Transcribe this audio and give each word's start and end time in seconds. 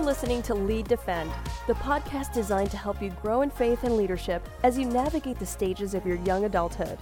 You're 0.00 0.06
listening 0.06 0.40
to 0.44 0.54
Lead 0.54 0.88
Defend, 0.88 1.30
the 1.66 1.74
podcast 1.74 2.32
designed 2.32 2.70
to 2.70 2.78
help 2.78 3.02
you 3.02 3.10
grow 3.22 3.42
in 3.42 3.50
faith 3.50 3.84
and 3.84 3.98
leadership 3.98 4.48
as 4.62 4.78
you 4.78 4.86
navigate 4.86 5.38
the 5.38 5.44
stages 5.44 5.92
of 5.92 6.06
your 6.06 6.16
young 6.20 6.46
adulthood. 6.46 6.98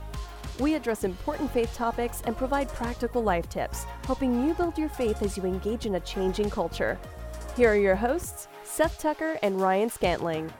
We 0.58 0.74
address 0.74 1.04
important 1.04 1.48
faith 1.52 1.72
topics 1.76 2.22
and 2.26 2.36
provide 2.36 2.68
practical 2.70 3.22
life 3.22 3.48
tips, 3.48 3.84
helping 4.02 4.44
you 4.44 4.52
build 4.52 4.76
your 4.76 4.88
faith 4.88 5.22
as 5.22 5.36
you 5.36 5.44
engage 5.44 5.86
in 5.86 5.94
a 5.94 6.00
changing 6.00 6.50
culture. 6.50 6.98
Here 7.56 7.70
are 7.70 7.76
your 7.76 7.94
hosts, 7.94 8.48
Seth 8.64 8.98
Tucker 8.98 9.38
and 9.44 9.60
Ryan 9.60 9.90
Scantling. 9.90 10.52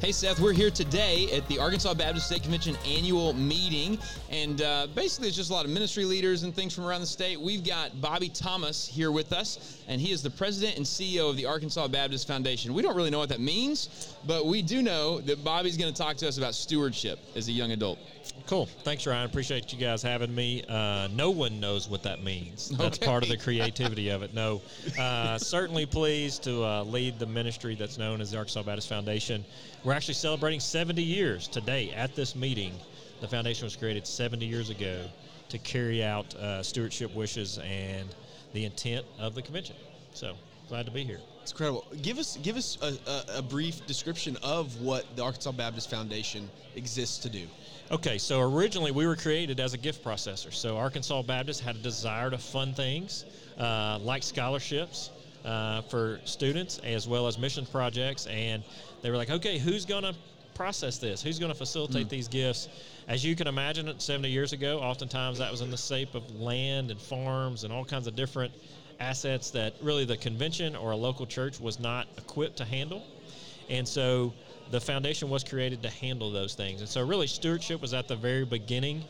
Hey, 0.00 0.12
Seth, 0.12 0.40
we're 0.40 0.54
here 0.54 0.70
today 0.70 1.30
at 1.30 1.46
the 1.48 1.58
Arkansas 1.58 1.92
Baptist 1.92 2.24
State 2.28 2.40
Convention 2.40 2.74
annual 2.86 3.34
meeting. 3.34 3.98
And 4.30 4.62
uh, 4.62 4.86
basically, 4.94 5.28
it's 5.28 5.36
just 5.36 5.50
a 5.50 5.52
lot 5.52 5.66
of 5.66 5.70
ministry 5.70 6.06
leaders 6.06 6.42
and 6.42 6.54
things 6.54 6.74
from 6.74 6.86
around 6.86 7.02
the 7.02 7.06
state. 7.06 7.38
We've 7.38 7.62
got 7.62 8.00
Bobby 8.00 8.30
Thomas 8.30 8.86
here 8.88 9.12
with 9.12 9.34
us, 9.34 9.82
and 9.88 10.00
he 10.00 10.10
is 10.10 10.22
the 10.22 10.30
president 10.30 10.78
and 10.78 10.86
CEO 10.86 11.28
of 11.28 11.36
the 11.36 11.44
Arkansas 11.44 11.86
Baptist 11.88 12.26
Foundation. 12.26 12.72
We 12.72 12.80
don't 12.80 12.96
really 12.96 13.10
know 13.10 13.18
what 13.18 13.28
that 13.28 13.40
means, 13.40 14.14
but 14.26 14.46
we 14.46 14.62
do 14.62 14.80
know 14.80 15.20
that 15.20 15.44
Bobby's 15.44 15.76
going 15.76 15.92
to 15.92 16.02
talk 16.02 16.16
to 16.18 16.28
us 16.28 16.38
about 16.38 16.54
stewardship 16.54 17.18
as 17.36 17.48
a 17.48 17.52
young 17.52 17.72
adult. 17.72 17.98
Cool. 18.46 18.66
Thanks, 18.84 19.06
Ryan. 19.06 19.26
Appreciate 19.26 19.70
you 19.72 19.78
guys 19.78 20.02
having 20.02 20.34
me. 20.34 20.64
Uh, 20.66 21.08
no 21.12 21.30
one 21.30 21.60
knows 21.60 21.88
what 21.90 22.02
that 22.04 22.22
means. 22.22 22.70
That's 22.70 22.96
Okay. 22.98 23.06
part 23.06 23.22
of 23.22 23.28
the 23.28 23.36
creativity 23.36 24.08
of 24.08 24.22
it. 24.22 24.32
No. 24.32 24.62
Uh, 24.98 25.36
certainly 25.36 25.84
pleased 25.84 26.42
to 26.44 26.64
uh, 26.64 26.84
lead 26.84 27.18
the 27.18 27.26
ministry 27.26 27.74
that's 27.74 27.98
known 27.98 28.20
as 28.20 28.30
the 28.30 28.38
Arkansas 28.38 28.62
Baptist 28.62 28.88
Foundation. 28.88 29.44
We're 29.84 29.89
actually 29.92 30.14
celebrating 30.14 30.60
70 30.60 31.02
years 31.02 31.48
today 31.48 31.90
at 31.92 32.14
this 32.14 32.34
meeting. 32.36 32.74
The 33.20 33.28
foundation 33.28 33.64
was 33.64 33.76
created 33.76 34.06
70 34.06 34.46
years 34.46 34.70
ago 34.70 35.04
to 35.48 35.58
carry 35.58 36.02
out 36.02 36.34
uh, 36.36 36.62
stewardship 36.62 37.14
wishes 37.14 37.58
and 37.58 38.08
the 38.52 38.64
intent 38.64 39.06
of 39.18 39.34
the 39.34 39.42
convention. 39.42 39.76
So 40.12 40.34
glad 40.68 40.86
to 40.86 40.92
be 40.92 41.04
here. 41.04 41.20
It's 41.42 41.52
incredible. 41.52 41.84
Give 42.02 42.18
us 42.18 42.36
give 42.42 42.56
us 42.56 42.78
a, 42.82 42.96
a, 43.10 43.38
a 43.38 43.42
brief 43.42 43.84
description 43.86 44.36
of 44.42 44.80
what 44.80 45.04
the 45.16 45.24
Arkansas 45.24 45.52
Baptist 45.52 45.90
Foundation 45.90 46.48
exists 46.76 47.18
to 47.18 47.28
do. 47.28 47.46
Okay, 47.90 48.18
so 48.18 48.40
originally 48.40 48.92
we 48.92 49.06
were 49.06 49.16
created 49.16 49.58
as 49.58 49.74
a 49.74 49.78
gift 49.78 50.04
processor. 50.04 50.52
So 50.52 50.76
Arkansas 50.76 51.22
Baptist 51.22 51.60
had 51.60 51.76
a 51.76 51.80
desire 51.80 52.30
to 52.30 52.38
fund 52.38 52.76
things 52.76 53.24
uh, 53.58 53.98
like 54.02 54.22
scholarships 54.22 55.10
uh, 55.44 55.82
for 55.82 56.20
students 56.24 56.78
as 56.78 57.08
well 57.08 57.26
as 57.26 57.38
mission 57.38 57.66
projects. 57.66 58.26
And 58.26 58.62
they 59.02 59.10
were 59.10 59.16
like, 59.16 59.30
okay, 59.30 59.58
who's 59.58 59.84
going 59.84 60.04
to 60.04 60.14
process 60.54 60.98
this? 60.98 61.22
Who's 61.22 61.38
going 61.38 61.52
to 61.52 61.58
facilitate 61.58 62.08
these 62.08 62.28
gifts? 62.28 62.68
As 63.08 63.24
you 63.24 63.34
can 63.34 63.46
imagine, 63.46 63.98
70 63.98 64.28
years 64.28 64.52
ago, 64.52 64.78
oftentimes 64.78 65.38
that 65.38 65.50
was 65.50 65.62
in 65.62 65.70
the 65.70 65.76
shape 65.76 66.14
of 66.14 66.38
land 66.38 66.90
and 66.90 67.00
farms 67.00 67.64
and 67.64 67.72
all 67.72 67.84
kinds 67.84 68.06
of 68.06 68.14
different 68.14 68.52
assets 69.00 69.50
that 69.52 69.74
really 69.80 70.04
the 70.04 70.16
convention 70.16 70.76
or 70.76 70.90
a 70.90 70.96
local 70.96 71.26
church 71.26 71.58
was 71.58 71.80
not 71.80 72.06
equipped 72.18 72.58
to 72.58 72.64
handle. 72.64 73.02
And 73.70 73.88
so 73.88 74.34
the 74.70 74.80
foundation 74.80 75.30
was 75.30 75.42
created 75.42 75.82
to 75.82 75.90
handle 75.90 76.30
those 76.30 76.54
things. 76.54 76.80
And 76.80 76.88
so 76.88 77.04
really 77.04 77.26
stewardship 77.26 77.80
was 77.80 77.94
at 77.94 78.08
the 78.08 78.16
very 78.16 78.44
beginning 78.44 79.04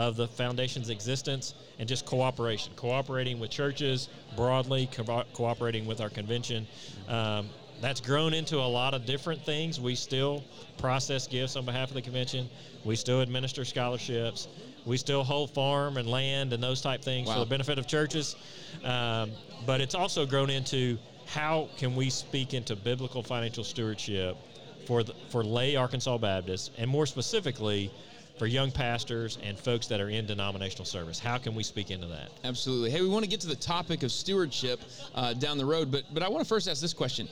of 0.00 0.16
the 0.16 0.26
foundation's 0.26 0.88
existence 0.88 1.52
and 1.78 1.86
just 1.86 2.06
cooperation, 2.06 2.72
cooperating 2.74 3.38
with 3.38 3.50
churches 3.50 4.08
broadly, 4.34 4.88
co- 4.90 5.24
cooperating 5.34 5.84
with 5.84 6.00
our 6.00 6.08
convention. 6.08 6.66
Um, 7.06 7.50
that's 7.82 8.00
grown 8.00 8.32
into 8.32 8.56
a 8.56 8.64
lot 8.66 8.94
of 8.94 9.04
different 9.04 9.44
things. 9.44 9.78
We 9.78 9.94
still 9.94 10.42
process 10.78 11.26
gifts 11.26 11.54
on 11.54 11.66
behalf 11.66 11.88
of 11.88 11.94
the 11.94 12.00
convention. 12.02 12.48
We 12.82 12.96
still 12.96 13.20
administer 13.20 13.62
scholarships. 13.66 14.48
We 14.86 14.96
still 14.96 15.22
hold 15.22 15.50
farm 15.50 15.98
and 15.98 16.08
land 16.08 16.54
and 16.54 16.62
those 16.62 16.80
type 16.80 17.02
things 17.02 17.28
for 17.28 17.40
the 17.40 17.50
benefit 17.50 17.78
of 17.78 17.86
churches. 17.86 18.36
Um, 18.82 19.32
but 19.66 19.82
it's 19.82 19.94
also 19.94 20.24
grown 20.24 20.48
into 20.48 20.96
how 21.26 21.68
can 21.76 21.94
we 21.94 22.08
speak 22.08 22.54
into 22.54 22.74
biblical 22.74 23.22
financial 23.22 23.64
stewardship 23.64 24.38
for 24.86 25.02
the, 25.02 25.12
for 25.28 25.44
lay 25.44 25.76
Arkansas 25.76 26.16
Baptists, 26.16 26.70
and 26.78 26.88
more 26.88 27.04
specifically 27.04 27.90
for 28.40 28.46
young 28.46 28.70
pastors 28.70 29.36
and 29.42 29.58
folks 29.58 29.86
that 29.88 30.00
are 30.00 30.08
in 30.08 30.24
denominational 30.24 30.86
service. 30.86 31.18
How 31.18 31.36
can 31.36 31.54
we 31.54 31.62
speak 31.62 31.90
into 31.90 32.06
that? 32.06 32.30
Absolutely. 32.42 32.90
Hey, 32.90 33.02
we 33.02 33.08
want 33.08 33.22
to 33.22 33.28
get 33.28 33.42
to 33.42 33.46
the 33.46 33.54
topic 33.54 34.02
of 34.02 34.10
stewardship 34.10 34.80
uh, 35.14 35.34
down 35.34 35.58
the 35.58 35.66
road, 35.66 35.90
but 35.90 36.04
but 36.14 36.22
I 36.22 36.28
want 36.30 36.42
to 36.42 36.48
first 36.48 36.66
ask 36.66 36.80
this 36.80 36.94
question: 36.94 37.28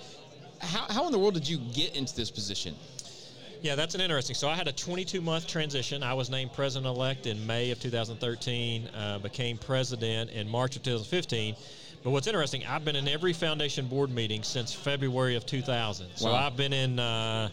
How, 0.60 0.84
how 0.90 1.06
in 1.06 1.12
the 1.12 1.18
world 1.18 1.32
did 1.32 1.48
you 1.48 1.56
get 1.72 1.96
into 1.96 2.14
this 2.14 2.30
position? 2.30 2.74
Yeah, 3.62 3.74
that's 3.74 3.94
an 3.94 4.02
interesting. 4.02 4.34
So 4.34 4.50
I 4.50 4.54
had 4.54 4.68
a 4.68 4.72
22 4.72 5.22
month 5.22 5.46
transition. 5.46 6.02
I 6.02 6.12
was 6.12 6.28
named 6.28 6.52
president 6.52 6.94
elect 6.94 7.24
in 7.26 7.44
May 7.46 7.70
of 7.70 7.80
2013, 7.80 8.88
uh, 8.88 9.18
became 9.18 9.56
president 9.56 10.28
in 10.30 10.46
March 10.46 10.76
of 10.76 10.82
2015. 10.82 11.56
But 12.04 12.10
what's 12.10 12.26
interesting, 12.26 12.66
I've 12.66 12.84
been 12.84 12.96
in 12.96 13.08
every 13.08 13.32
foundation 13.32 13.86
board 13.86 14.10
meeting 14.10 14.42
since 14.42 14.74
February 14.74 15.36
of 15.36 15.46
2000. 15.46 16.06
So 16.16 16.30
Wow. 16.30 16.46
I've 16.46 16.56
been 16.56 16.74
in 16.74 16.98
uh, 16.98 17.48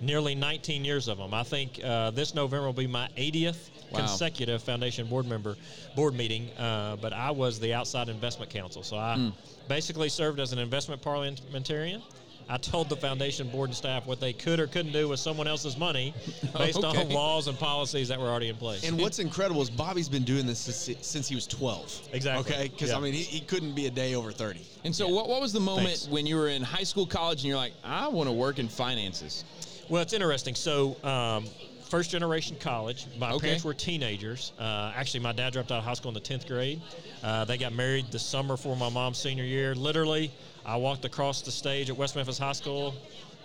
nearly 0.00 0.34
19 0.34 0.84
years 0.84 1.08
of 1.08 1.18
them. 1.18 1.34
I 1.34 1.42
think 1.42 1.80
uh, 1.82 2.10
this 2.10 2.34
November 2.34 2.66
will 2.66 2.72
be 2.72 2.86
my 2.86 3.08
80th 3.16 3.70
Wow. 3.90 4.00
consecutive 4.00 4.62
foundation 4.62 5.06
board 5.06 5.24
member 5.26 5.56
board 5.96 6.12
meeting. 6.14 6.50
Uh, 6.58 6.96
but 6.96 7.14
I 7.14 7.30
was 7.30 7.58
the 7.58 7.72
outside 7.72 8.10
investment 8.10 8.50
counsel, 8.50 8.82
so 8.82 8.98
I 8.98 9.14
Hmm. 9.16 9.28
basically 9.66 10.10
served 10.10 10.40
as 10.40 10.52
an 10.52 10.58
investment 10.58 11.00
parliamentarian. 11.00 12.02
I 12.50 12.58
told 12.58 12.90
the 12.90 12.96
foundation 12.96 13.48
board 13.48 13.70
and 13.70 13.76
staff 13.76 14.06
what 14.06 14.20
they 14.20 14.34
could 14.34 14.60
or 14.60 14.66
couldn't 14.66 14.92
do 14.92 15.08
with 15.08 15.20
someone 15.20 15.46
else's 15.48 15.76
money 15.78 16.12
based 16.58 16.76
Okay. 16.78 17.00
on 17.00 17.08
laws 17.08 17.46
and 17.46 17.58
policies 17.58 18.08
that 18.08 18.20
were 18.20 18.28
already 18.28 18.48
in 18.50 18.56
place. 18.56 18.84
And 18.86 18.98
what's 19.00 19.18
incredible 19.20 19.62
is 19.62 19.70
Bobby's 19.70 20.08
been 20.10 20.24
doing 20.24 20.46
this 20.46 20.58
since, 20.58 21.06
since 21.06 21.28
he 21.28 21.34
was 21.34 21.46
12. 21.46 22.08
Exactly. 22.12 22.54
Okay, 22.54 22.68
because 22.68 22.90
Yeah. 22.90 22.98
I 22.98 23.00
mean 23.00 23.14
he, 23.14 23.22
he 23.22 23.40
couldn't 23.40 23.72
be 23.72 23.86
a 23.86 23.90
day 23.90 24.14
over 24.14 24.32
30. 24.32 24.60
And 24.84 24.94
so, 24.94 25.08
what, 25.08 25.28
what 25.30 25.40
was 25.40 25.52
the 25.54 25.60
moment 25.60 25.88
Thanks. 25.96 26.08
when 26.08 26.26
you 26.26 26.36
were 26.36 26.48
in 26.48 26.62
high 26.62 26.84
school, 26.84 27.06
college, 27.06 27.38
and 27.40 27.48
you're 27.48 27.56
like, 27.56 27.72
I 27.84 28.08
want 28.08 28.28
to 28.28 28.32
work 28.32 28.58
in 28.58 28.68
finances? 28.68 29.44
Well, 29.88 30.02
it's 30.02 30.12
interesting. 30.12 30.54
So, 30.54 30.96
um, 31.04 31.46
first 31.88 32.10
generation 32.10 32.56
college. 32.60 33.06
My 33.18 33.32
Okay. 33.32 33.46
parents 33.46 33.64
were 33.64 33.72
teenagers. 33.74 34.52
Uh, 34.58 34.92
actually, 34.94 35.20
my 35.20 35.32
dad 35.32 35.54
dropped 35.54 35.72
out 35.72 35.78
of 35.78 35.84
high 35.84 35.94
school 35.94 36.10
in 36.10 36.14
the 36.14 36.20
10th 36.20 36.46
grade. 36.46 36.80
Uh, 37.22 37.44
they 37.46 37.56
got 37.56 37.72
married 37.72 38.10
the 38.10 38.18
summer 38.18 38.56
for 38.58 38.76
my 38.76 38.90
mom's 38.90 39.18
senior 39.18 39.44
year. 39.44 39.74
Literally, 39.74 40.30
I 40.66 40.76
walked 40.76 41.04
across 41.06 41.40
the 41.40 41.50
stage 41.50 41.88
at 41.88 41.96
West 41.96 42.14
Memphis 42.16 42.36
High 42.38 42.52
School 42.52 42.94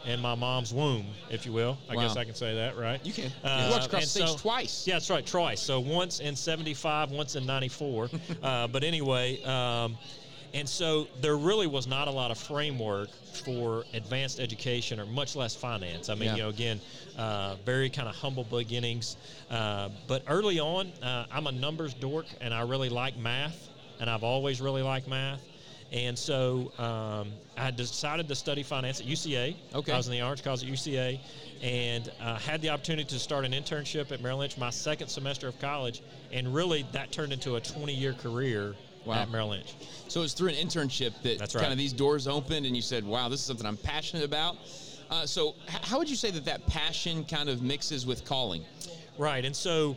in 0.06 0.20
my 0.20 0.36
mom's 0.36 0.74
womb, 0.74 1.06
if 1.30 1.46
you 1.46 1.54
will. 1.54 1.78
I 1.90 1.96
Wow. 1.96 2.02
guess 2.08 2.18
I 2.18 2.26
can 2.26 2.36
say 2.36 2.56
that, 2.56 2.75
right? 2.78 3.00
You 3.06 3.14
can. 3.14 3.31
Uh, 3.42 3.64
You 3.66 3.72
walked 3.72 3.86
across 3.86 4.04
the 4.04 4.10
stage 4.10 4.28
so- 4.28 4.38
twice. 4.38 4.86
Yeah, 4.86 4.96
that's 4.96 5.10
right, 5.10 5.25
twice. 5.25 5.62
So 5.62 5.80
once 5.80 6.20
in 6.20 6.36
75, 6.36 7.12
once 7.12 7.38
in 7.38 7.46
94. 7.46 8.10
uh, 8.44 8.68
but 8.68 8.84
anyway, 8.84 9.42
um, 9.44 9.98
and 10.53 10.69
so 10.69 11.08
there 11.22 11.36
really 11.36 11.68
was 11.68 11.88
not 11.88 12.08
a 12.08 12.12
lot 12.12 12.30
of 12.31 12.38
framework 12.38 13.09
for 13.44 13.84
advanced 13.94 14.40
education 14.40 15.00
or 15.00 15.06
much 15.06 15.36
less 15.36 15.56
finance. 15.56 16.09
I 16.09 16.16
mean, 16.16 16.30
Yeah. 16.30 16.36
you 16.36 16.41
know, 16.44 16.50
again, 16.50 16.81
uh, 17.18 17.56
very 17.66 17.90
kind 17.90 18.08
of 18.08 18.16
humble 18.16 18.44
beginnings. 18.44 19.18
Uh, 19.50 19.90
but 20.08 20.24
early 20.28 20.59
on, 20.59 20.92
uh, 21.02 21.25
I'm 21.31 21.47
a 21.47 21.52
numbers 21.52 21.94
dork 21.96 22.28
and 22.40 22.53
I 22.53 22.62
really 22.62 22.90
like 22.90 23.18
math, 23.18 23.69
and 24.00 24.09
I've 24.09 24.24
always 24.24 24.62
really 24.62 24.84
liked 24.84 25.08
math. 25.08 25.42
And 25.92 26.18
so 26.18 26.72
um, 26.80 27.31
I 27.56 27.69
decided 27.69 28.28
to 28.28 28.36
study 28.36 28.63
finance 28.63 29.00
at 29.00 29.06
UCA. 29.06 29.56
Okay. 29.75 29.92
I 29.92 29.97
was 29.97 30.08
in 30.08 30.13
the 30.13 30.24
Orange 30.24 30.44
College 30.44 30.63
at 30.63 30.69
UCA 30.69 31.19
and 31.62 32.12
uh, 32.19 32.40
had 32.40 32.62
the 32.62 32.69
opportunity 32.69 33.08
to 33.09 33.19
start 33.19 33.46
an 33.46 33.52
internship 33.52 34.12
at 34.12 34.19
Merrill 34.19 34.40
Lynch 34.40 34.58
my 34.58 34.72
second 34.72 35.08
semester 35.08 35.47
of 35.47 35.59
college. 35.59 36.02
And 36.31 36.53
really, 36.53 36.86
that 36.94 37.12
turned 37.12 37.31
into 37.31 37.58
a 37.58 37.62
20 37.62 37.94
year 37.94 38.13
career 38.13 38.75
Wow. 39.06 39.16
at 39.16 39.30
Merrill 39.30 39.50
Lynch. 39.50 39.75
So 40.08 40.19
it 40.22 40.24
was 40.24 40.34
through 40.34 40.50
an 40.50 40.56
internship 40.56 41.14
that 41.24 41.40
That's 41.40 41.53
kind 41.56 41.72
of 41.72 41.78
these 41.78 41.94
doors 41.94 42.28
opened, 42.28 42.66
and 42.66 42.75
you 42.75 42.81
said, 42.81 43.06
"Wow, 43.06 43.30
this 43.30 43.40
is 43.40 43.46
something 43.46 43.66
I'm 43.66 43.78
passionate 43.78 44.24
about." 44.25 44.58
Uh, 45.09 45.25
so, 45.25 45.56
h- 45.68 45.81
how 45.81 45.97
would 46.00 46.09
you 46.09 46.16
say 46.16 46.31
that 46.31 46.46
that 46.46 46.66
passion 46.68 47.24
kind 47.25 47.50
of 47.50 47.62
mixes 47.62 48.06
with 48.06 48.24
calling? 48.25 48.63
Right. 49.18 49.44
And 49.45 49.56
so 49.56 49.95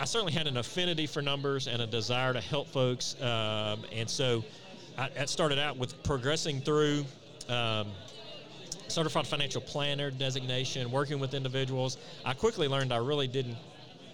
I 0.00 0.06
certainly 0.06 0.32
had 0.32 0.46
an 0.46 0.56
affinity 0.56 1.06
for 1.06 1.22
numbers 1.22 1.66
and 1.68 1.80
a 1.82 1.86
desire 1.86 2.32
to 2.32 2.40
help 2.40 2.68
folks. 2.68 3.14
Um, 3.20 3.84
and 3.92 4.08
so 4.08 4.42
I, 4.98 5.10
I 5.20 5.24
started 5.26 5.58
out 5.58 5.76
with 5.76 6.02
progressing 6.02 6.60
through. 6.60 7.04
Um, 7.48 7.88
Certified 8.86 9.26
financial 9.26 9.62
planner 9.62 10.10
designation, 10.10 10.90
working 10.90 11.18
with 11.18 11.32
individuals. 11.32 11.96
I 12.24 12.34
quickly 12.34 12.68
learned 12.68 12.92
I 12.92 12.98
really 12.98 13.26
didn't 13.26 13.56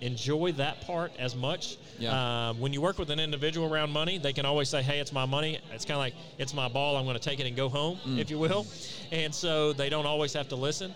enjoy 0.00 0.52
that 0.52 0.80
part 0.82 1.12
as 1.18 1.34
much. 1.36 1.76
Yeah. 1.98 2.48
Um, 2.48 2.60
when 2.60 2.72
you 2.72 2.80
work 2.80 2.98
with 2.98 3.10
an 3.10 3.20
individual 3.20 3.72
around 3.72 3.90
money, 3.90 4.18
they 4.18 4.32
can 4.32 4.46
always 4.46 4.68
say, 4.68 4.82
"Hey, 4.82 5.00
it's 5.00 5.12
my 5.12 5.26
money." 5.26 5.58
It's 5.72 5.84
kind 5.84 5.96
of 5.96 6.00
like 6.00 6.14
it's 6.38 6.54
my 6.54 6.68
ball. 6.68 6.96
I'm 6.96 7.04
going 7.04 7.18
to 7.18 7.22
take 7.22 7.40
it 7.40 7.46
and 7.46 7.56
go 7.56 7.68
home, 7.68 7.98
if 8.18 8.30
you 8.30 8.38
will. 8.38 8.66
And 9.12 9.34
so 9.34 9.72
they 9.72 9.88
don't 9.88 10.06
always 10.06 10.32
have 10.32 10.48
to 10.48 10.56
listen. 10.56 10.94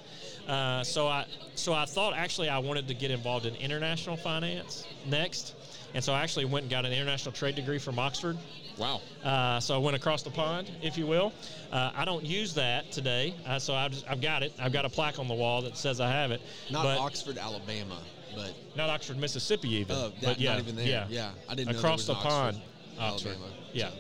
Uh, 0.49 0.83
so 0.85 1.07
I 1.07 1.27
so 1.55 1.73
I 1.73 1.85
thought 1.85 2.15
actually 2.15 2.49
I 2.49 2.59
wanted 2.59 2.89
to 2.89 2.95
get 2.95 3.11
involved 3.11 3.47
in 3.47 3.55
international 3.57 4.17
finance 4.17 4.87
next, 5.07 5.55
and 5.95 6.03
so 6.03 6.13
I 6.13 6.23
actually 6.23 6.45
went 6.47 6.65
and 6.65 6.71
got 6.71 6.85
an 6.85 6.93
international 6.93 7.33
trade 7.33 7.55
degree 7.55 7.79
from 7.79 7.99
Oxford. 7.99 8.37
Wow. 8.77 9.01
Uh, 9.23 9.61
so 9.61 9.75
I 9.75 9.79
went 9.79 9.97
across 9.97 10.23
the 10.23 10.31
pond, 10.31 10.71
if 10.83 10.99
you 10.99 11.07
will. 11.07 11.33
Uh, 11.73 11.93
I 11.95 12.05
don't 12.05 12.25
use 12.25 12.55
that 12.55 12.91
today, 12.91 13.35
uh, 13.47 13.59
so 13.59 13.73
I've, 13.75 13.93
just, 13.93 14.05
I've 14.09 14.21
got 14.21 14.43
it. 14.43 14.53
I've 14.59 14.73
got 14.73 14.85
a 14.85 14.89
plaque 14.89 15.19
on 15.19 15.29
the 15.29 15.35
wall 15.35 15.63
that 15.63 15.77
says 15.77 16.01
I 16.01 16.11
have 16.11 16.33
it. 16.33 16.41
Not 16.71 16.83
but 16.83 16.99
Oxford, 16.99 17.39
Alabama, 17.39 17.99
but 18.35 18.53
not 18.77 18.91
Oxford, 18.91 19.17
Mississippi, 19.19 19.75
even. 19.75 19.95
Oh, 19.97 20.11
but 20.15 20.21
that- 20.21 20.41
yeah, 20.41 20.53
not 20.53 20.61
even 20.61 20.77
there. 20.77 20.87
Yeah, 20.87 21.07
Yeah, 21.09 21.31
I 21.49 21.55
didn't 21.55 21.77
across 21.77 22.07
the 22.07 22.13
Oxford, 22.15 22.29
pond, 22.29 22.61
Oxford. 22.99 23.29
Alabama. 23.31 23.53
Yeah. 23.73 23.91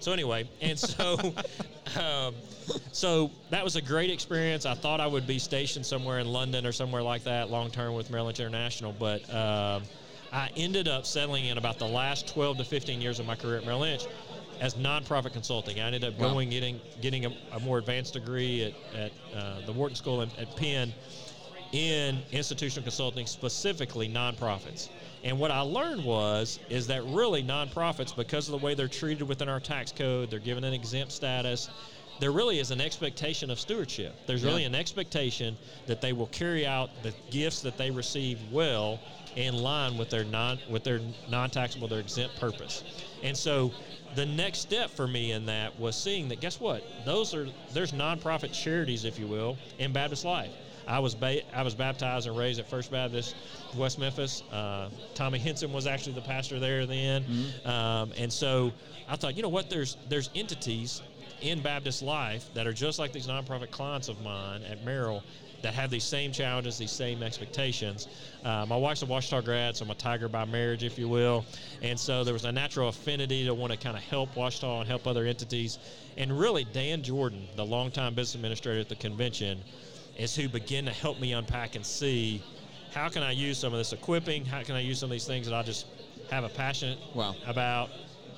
So 0.00 0.12
anyway, 0.12 0.48
and 0.60 0.78
so 0.78 1.16
um, 2.00 2.34
so 2.92 3.30
that 3.50 3.64
was 3.64 3.76
a 3.76 3.82
great 3.82 4.10
experience. 4.10 4.66
I 4.66 4.74
thought 4.74 5.00
I 5.00 5.06
would 5.06 5.26
be 5.26 5.38
stationed 5.38 5.84
somewhere 5.86 6.18
in 6.18 6.28
London 6.28 6.66
or 6.66 6.72
somewhere 6.72 7.02
like 7.02 7.24
that 7.24 7.50
long 7.50 7.70
term 7.70 7.94
with 7.94 8.10
Merrill 8.10 8.26
Lynch 8.26 8.40
International, 8.40 8.92
but 8.98 9.22
um, 9.34 9.82
I 10.32 10.50
ended 10.56 10.88
up 10.88 11.06
settling 11.06 11.46
in 11.46 11.58
about 11.58 11.78
the 11.78 11.86
last 11.86 12.28
12 12.28 12.58
to 12.58 12.64
15 12.64 13.00
years 13.00 13.18
of 13.18 13.26
my 13.26 13.34
career 13.36 13.56
at 13.58 13.64
Merrill 13.64 13.80
Lynch 13.80 14.06
as 14.60 14.74
nonprofit 14.74 15.32
consulting. 15.32 15.80
I 15.80 15.86
ended 15.86 16.04
up 16.04 16.18
Wow. 16.18 16.30
going 16.32 16.50
getting 16.50 16.80
getting 17.00 17.26
a, 17.26 17.32
a 17.52 17.60
more 17.60 17.78
advanced 17.78 18.12
degree 18.14 18.64
at, 18.94 18.98
at 18.98 19.12
uh, 19.36 19.60
the 19.66 19.72
Wharton 19.72 19.96
School 19.96 20.22
at, 20.22 20.38
at 20.38 20.54
Penn 20.56 20.92
in 21.74 22.22
institutional 22.30 22.84
consulting, 22.84 23.26
specifically 23.26 24.08
nonprofits. 24.08 24.88
And 25.24 25.40
what 25.40 25.50
I 25.50 25.60
learned 25.60 26.04
was 26.04 26.60
is 26.70 26.86
that 26.86 27.02
really 27.06 27.42
nonprofits, 27.42 28.14
because 28.14 28.46
of 28.48 28.52
the 28.52 28.64
way 28.64 28.74
they're 28.74 28.86
treated 28.86 29.26
within 29.26 29.48
our 29.48 29.58
tax 29.58 29.90
code, 29.90 30.30
they're 30.30 30.38
given 30.38 30.62
an 30.62 30.72
exempt 30.72 31.10
status. 31.10 31.68
There 32.20 32.30
really 32.30 32.60
is 32.60 32.70
an 32.70 32.80
expectation 32.80 33.50
of 33.50 33.58
stewardship. 33.58 34.14
There's 34.26 34.44
really 34.44 34.60
Yeah. 34.62 34.68
an 34.68 34.76
expectation 34.76 35.56
that 35.86 36.00
they 36.00 36.12
will 36.12 36.28
carry 36.28 36.64
out 36.64 36.90
the 37.02 37.12
gifts 37.30 37.60
that 37.62 37.76
they 37.76 37.90
receive 37.90 38.38
well 38.52 39.00
in 39.34 39.56
line 39.60 39.98
with 39.98 40.10
their 40.10 40.24
non 40.24 40.60
with 40.70 40.84
their 40.84 41.00
non-taxable, 41.28 41.88
their 41.88 41.98
exempt 41.98 42.36
purpose. 42.36 42.84
And 43.24 43.36
so 43.36 43.72
the 44.14 44.26
next 44.26 44.60
step 44.60 44.90
for 44.90 45.08
me 45.08 45.32
in 45.32 45.46
that 45.46 45.76
was 45.80 45.96
seeing 45.96 46.28
that 46.28 46.40
guess 46.40 46.60
what? 46.60 46.84
Those 47.04 47.34
are 47.34 47.48
there's 47.72 47.90
nonprofit 47.90 48.52
charities, 48.52 49.04
if 49.04 49.18
you 49.18 49.26
will, 49.26 49.56
in 49.80 49.92
Baptist 49.92 50.24
life. 50.24 50.52
I 50.86 50.98
was 50.98 51.14
ba- 51.14 51.42
I 51.56 51.62
was 51.62 51.74
baptized 51.74 52.26
and 52.26 52.36
raised 52.36 52.60
at 52.60 52.68
First 52.68 52.90
Baptist 52.90 53.34
West 53.76 53.98
Memphis. 53.98 54.42
Uh, 54.52 54.88
Tommy 55.14 55.38
Henson 55.38 55.72
was 55.72 55.86
actually 55.86 56.12
the 56.14 56.20
pastor 56.22 56.58
there 56.60 56.86
then, 56.86 57.24
um, 57.64 58.12
and 58.16 58.32
so 58.32 58.72
I 59.08 59.16
thought, 59.16 59.36
you 59.36 59.42
know 59.42 59.48
what? 59.48 59.70
There's 59.70 59.96
there's 60.08 60.30
entities 60.34 61.02
in 61.40 61.60
Baptist 61.60 62.02
life 62.02 62.48
that 62.54 62.66
are 62.66 62.72
just 62.72 62.98
like 62.98 63.12
these 63.12 63.26
nonprofit 63.26 63.70
clients 63.70 64.08
of 64.08 64.20
mine 64.22 64.62
at 64.64 64.84
Merrill 64.84 65.22
that 65.62 65.72
have 65.74 65.90
these 65.90 66.04
same 66.04 66.30
challenges, 66.30 66.76
these 66.76 66.90
same 66.92 67.22
expectations. 67.22 68.06
Uh, 68.44 68.66
my 68.66 68.76
wife's 68.76 69.02
a 69.02 69.06
Ouachita 69.06 69.42
grad, 69.42 69.74
so 69.74 69.84
I'm 69.86 69.90
a 69.90 69.94
tiger 69.94 70.28
by 70.28 70.44
marriage, 70.44 70.84
if 70.84 70.98
you 70.98 71.08
will. 71.08 71.46
And 71.80 71.98
so 71.98 72.22
there 72.22 72.34
was 72.34 72.44
a 72.44 72.52
natural 72.52 72.88
affinity 72.90 73.46
to 73.46 73.54
want 73.54 73.72
to 73.72 73.78
kind 73.78 73.96
of 73.96 74.02
help 74.02 74.34
Ouachita 74.36 74.66
and 74.80 74.86
help 74.86 75.06
other 75.06 75.24
entities. 75.24 75.78
And 76.18 76.38
really, 76.38 76.64
Dan 76.64 77.02
Jordan, 77.02 77.48
the 77.56 77.64
longtime 77.64 78.14
business 78.14 78.34
administrator 78.34 78.80
at 78.80 78.90
the 78.90 78.94
convention, 78.96 79.58
is 80.16 80.34
who 80.36 80.48
begin 80.48 80.84
to 80.86 80.92
help 80.92 81.20
me 81.20 81.32
unpack 81.32 81.74
and 81.76 81.84
see 81.84 82.42
how 82.92 83.08
can 83.08 83.22
I 83.22 83.32
use 83.32 83.58
some 83.58 83.72
of 83.72 83.78
this 83.78 83.92
equipping, 83.92 84.44
how 84.44 84.62
can 84.62 84.76
I 84.76 84.80
use 84.80 85.00
some 85.00 85.08
of 85.08 85.12
these 85.12 85.26
things 85.26 85.46
that 85.48 85.54
I 85.54 85.62
just 85.62 85.86
have 86.30 86.44
a 86.44 86.48
passion 86.48 86.96
Wow. 87.14 87.34
about 87.46 87.90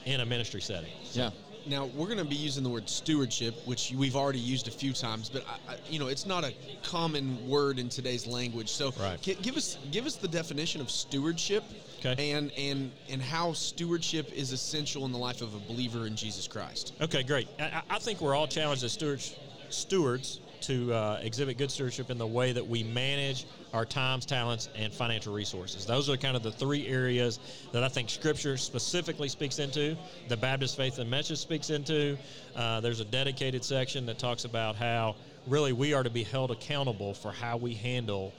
in 0.06 0.20
a 0.20 0.26
ministry 0.26 0.60
setting. 0.60 0.90
Yeah. 1.12 1.30
Now 1.66 1.86
we're 1.96 2.06
going 2.06 2.18
to 2.18 2.24
be 2.24 2.36
using 2.36 2.62
the 2.62 2.70
word 2.70 2.88
stewardship, 2.88 3.54
which 3.66 3.92
we've 3.96 4.14
already 4.14 4.38
used 4.38 4.68
a 4.68 4.70
few 4.70 4.92
times, 4.92 5.28
but 5.28 5.44
I, 5.48 5.72
I, 5.72 5.76
you 5.90 5.98
know 5.98 6.06
it's 6.06 6.24
not 6.24 6.44
a 6.44 6.54
common 6.84 7.48
word 7.48 7.78
in 7.80 7.88
today's 7.88 8.24
language. 8.26 8.68
So 8.70 8.92
Right. 9.00 9.20
gi- 9.20 9.34
give 9.42 9.56
us 9.56 9.76
give 9.90 10.06
us 10.06 10.14
the 10.14 10.28
definition 10.28 10.80
of 10.80 10.90
stewardship, 10.92 11.64
Okay. 12.04 12.30
and 12.30 12.52
and 12.52 12.92
and 13.08 13.20
how 13.20 13.52
stewardship 13.52 14.32
is 14.32 14.52
essential 14.52 15.04
in 15.06 15.12
the 15.12 15.18
life 15.18 15.42
of 15.42 15.54
a 15.54 15.58
believer 15.58 16.06
in 16.06 16.14
Jesus 16.14 16.46
Christ. 16.46 16.92
Okay, 17.00 17.24
great. 17.24 17.48
I, 17.58 17.64
I- 17.64 17.96
I 17.96 17.98
think 17.98 18.20
we're 18.20 18.36
all 18.36 18.46
challenged 18.46 18.84
as 18.84 18.92
stewards, 18.92 19.34
stewards 19.68 20.38
to 20.66 20.92
uh, 20.92 21.20
exhibit 21.22 21.58
good 21.58 21.70
stewardship 21.70 22.10
in 22.10 22.18
the 22.18 22.26
way 22.26 22.52
that 22.52 22.66
we 22.66 22.82
manage 22.82 23.46
our 23.72 23.84
times, 23.84 24.26
talents, 24.26 24.68
and 24.74 24.92
financial 24.92 25.32
resources. 25.32 25.86
Those 25.86 26.10
are 26.10 26.16
kind 26.16 26.36
of 26.36 26.42
the 26.42 26.50
three 26.50 26.86
areas 26.88 27.38
that 27.72 27.84
I 27.84 27.88
think 27.88 28.10
Scripture 28.10 28.56
specifically 28.56 29.28
speaks 29.28 29.58
into. 29.58 29.96
The 30.28 30.36
Baptist 30.36 30.76
Faith 30.76 30.98
and 30.98 31.08
Message 31.08 31.38
speaks 31.38 31.70
into. 31.70 32.18
Uh, 32.56 32.80
there's 32.80 33.00
a 33.00 33.04
dedicated 33.04 33.64
section 33.64 34.06
that 34.06 34.18
talks 34.18 34.44
about 34.44 34.74
how 34.74 35.14
really 35.46 35.72
we 35.72 35.94
are 35.94 36.02
to 36.02 36.10
be 36.10 36.24
held 36.24 36.50
accountable 36.50 37.14
for 37.14 37.30
how 37.30 37.56
we 37.56 37.74
handle 37.74 38.32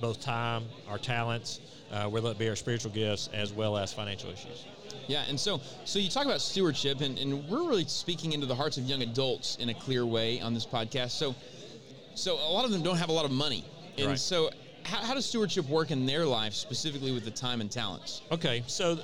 both 0.00 0.20
time, 0.20 0.64
our 0.88 0.98
talents, 0.98 1.60
uh, 1.92 2.06
whether 2.08 2.30
it 2.30 2.38
be 2.38 2.48
our 2.48 2.56
spiritual 2.56 2.90
gifts, 2.90 3.30
as 3.32 3.52
well 3.52 3.78
as 3.78 3.92
financial 3.92 4.30
issues. 4.30 4.66
Yeah, 5.06 5.24
and 5.28 5.38
so 5.38 5.60
so 5.84 5.98
you 5.98 6.08
talk 6.08 6.24
about 6.24 6.40
stewardship, 6.40 7.00
and, 7.00 7.18
and 7.18 7.48
we're 7.48 7.68
really 7.68 7.84
speaking 7.84 8.32
into 8.32 8.46
the 8.46 8.54
hearts 8.54 8.76
of 8.76 8.84
young 8.84 9.02
adults 9.02 9.56
in 9.56 9.68
a 9.68 9.74
clear 9.74 10.06
way 10.06 10.40
on 10.40 10.54
this 10.54 10.66
podcast. 10.66 11.10
So, 11.10 11.34
so 12.14 12.34
a 12.34 12.50
lot 12.50 12.64
of 12.64 12.70
them 12.70 12.82
don't 12.82 12.96
have 12.96 13.08
a 13.08 13.12
lot 13.12 13.24
of 13.24 13.30
money, 13.30 13.64
and 13.98 14.08
Right. 14.08 14.18
so 14.18 14.50
how, 14.84 14.98
how 14.98 15.14
does 15.14 15.26
stewardship 15.26 15.68
work 15.68 15.90
in 15.90 16.06
their 16.06 16.24
life, 16.26 16.54
specifically 16.54 17.12
with 17.12 17.24
the 17.24 17.30
time 17.30 17.60
and 17.60 17.70
talents? 17.70 18.22
Okay, 18.30 18.62
so 18.66 18.98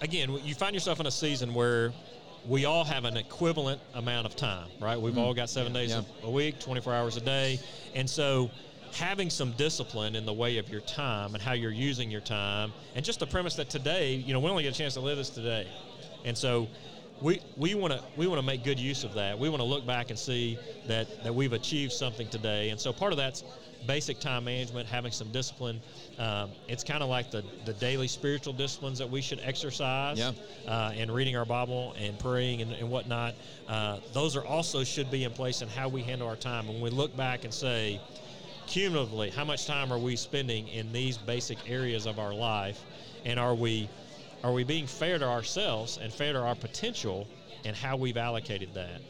again, 0.00 0.30
you 0.44 0.54
find 0.54 0.74
yourself 0.74 1.00
in 1.00 1.06
a 1.06 1.10
season 1.10 1.54
where 1.54 1.92
we 2.46 2.64
all 2.64 2.84
have 2.84 3.04
an 3.04 3.16
equivalent 3.16 3.80
amount 3.94 4.26
of 4.26 4.36
time, 4.36 4.68
right? 4.80 5.00
We've 5.00 5.14
mm. 5.14 5.18
all 5.18 5.34
got 5.34 5.50
seven 5.50 5.72
days 5.72 5.90
Yeah. 5.90 6.02
a 6.22 6.30
week, 6.30 6.60
24 6.60 6.94
hours 6.94 7.16
a 7.16 7.20
day. 7.20 7.58
And 7.94 8.08
so 8.08 8.50
having 8.94 9.30
some 9.30 9.50
discipline 9.52 10.14
in 10.14 10.24
the 10.24 10.32
way 10.32 10.58
of 10.58 10.68
your 10.68 10.80
time 10.82 11.34
and 11.34 11.42
how 11.42 11.52
you're 11.52 11.72
using 11.72 12.10
your 12.10 12.20
time, 12.20 12.72
and 12.94 13.04
just 13.04 13.18
the 13.18 13.26
premise 13.26 13.56
that 13.56 13.68
today, 13.68 14.14
you 14.14 14.32
know, 14.32 14.38
we 14.38 14.48
only 14.48 14.62
get 14.62 14.74
a 14.74 14.78
chance 14.78 14.94
to 14.94 15.00
live 15.00 15.16
this 15.16 15.28
today. 15.28 15.66
And 16.24 16.38
so 16.38 16.68
we 17.20 17.40
we 17.56 17.74
want 17.74 17.92
to 17.92 18.02
we 18.16 18.26
want 18.26 18.40
to 18.40 18.46
make 18.46 18.64
good 18.64 18.78
use 18.78 19.04
of 19.04 19.14
that. 19.14 19.38
We 19.38 19.48
want 19.48 19.60
to 19.60 19.66
look 19.66 19.86
back 19.86 20.10
and 20.10 20.18
see 20.18 20.58
that 20.86 21.22
that 21.24 21.34
we've 21.34 21.52
achieved 21.52 21.92
something 21.92 22.28
today. 22.28 22.70
And 22.70 22.80
so 22.80 22.92
part 22.92 23.12
of 23.12 23.16
that's 23.16 23.44
basic 23.86 24.18
time 24.18 24.44
management, 24.44 24.88
having 24.88 25.12
some 25.12 25.30
discipline. 25.30 25.80
Um, 26.18 26.50
it's 26.68 26.84
kind 26.84 27.02
of 27.02 27.08
like 27.08 27.30
the 27.30 27.42
the 27.64 27.72
daily 27.74 28.08
spiritual 28.08 28.52
disciplines 28.52 28.98
that 28.98 29.08
we 29.08 29.20
should 29.20 29.40
exercise. 29.42 30.18
Yeah. 30.18 30.32
Uh, 30.66 30.92
and 30.94 31.10
reading 31.10 31.36
our 31.36 31.44
Bible 31.44 31.94
and 31.98 32.18
praying 32.18 32.62
and, 32.62 32.72
and 32.72 32.90
whatnot. 32.90 33.34
Uh, 33.68 33.98
those 34.12 34.36
are 34.36 34.44
also 34.44 34.84
should 34.84 35.10
be 35.10 35.24
in 35.24 35.32
place 35.32 35.62
in 35.62 35.68
how 35.68 35.88
we 35.88 36.02
handle 36.02 36.28
our 36.28 36.36
time. 36.36 36.68
When 36.68 36.80
we 36.80 36.90
look 36.90 37.16
back 37.16 37.44
and 37.44 37.52
say, 37.52 38.00
cumulatively, 38.66 39.30
how 39.30 39.44
much 39.44 39.66
time 39.66 39.92
are 39.92 39.98
we 39.98 40.16
spending 40.16 40.68
in 40.68 40.92
these 40.92 41.16
basic 41.16 41.70
areas 41.70 42.06
of 42.06 42.18
our 42.18 42.34
life, 42.34 42.82
and 43.24 43.38
are 43.38 43.54
we 43.54 43.88
are 44.46 44.52
we 44.52 44.62
being 44.62 44.86
fair 44.86 45.18
to 45.18 45.26
ourselves 45.26 45.98
and 46.00 46.12
fair 46.12 46.32
to 46.32 46.38
our 46.40 46.54
potential 46.54 47.26
and 47.64 47.74
how 47.74 47.96
we've 47.96 48.16
allocated 48.16 48.72
that? 48.74 49.00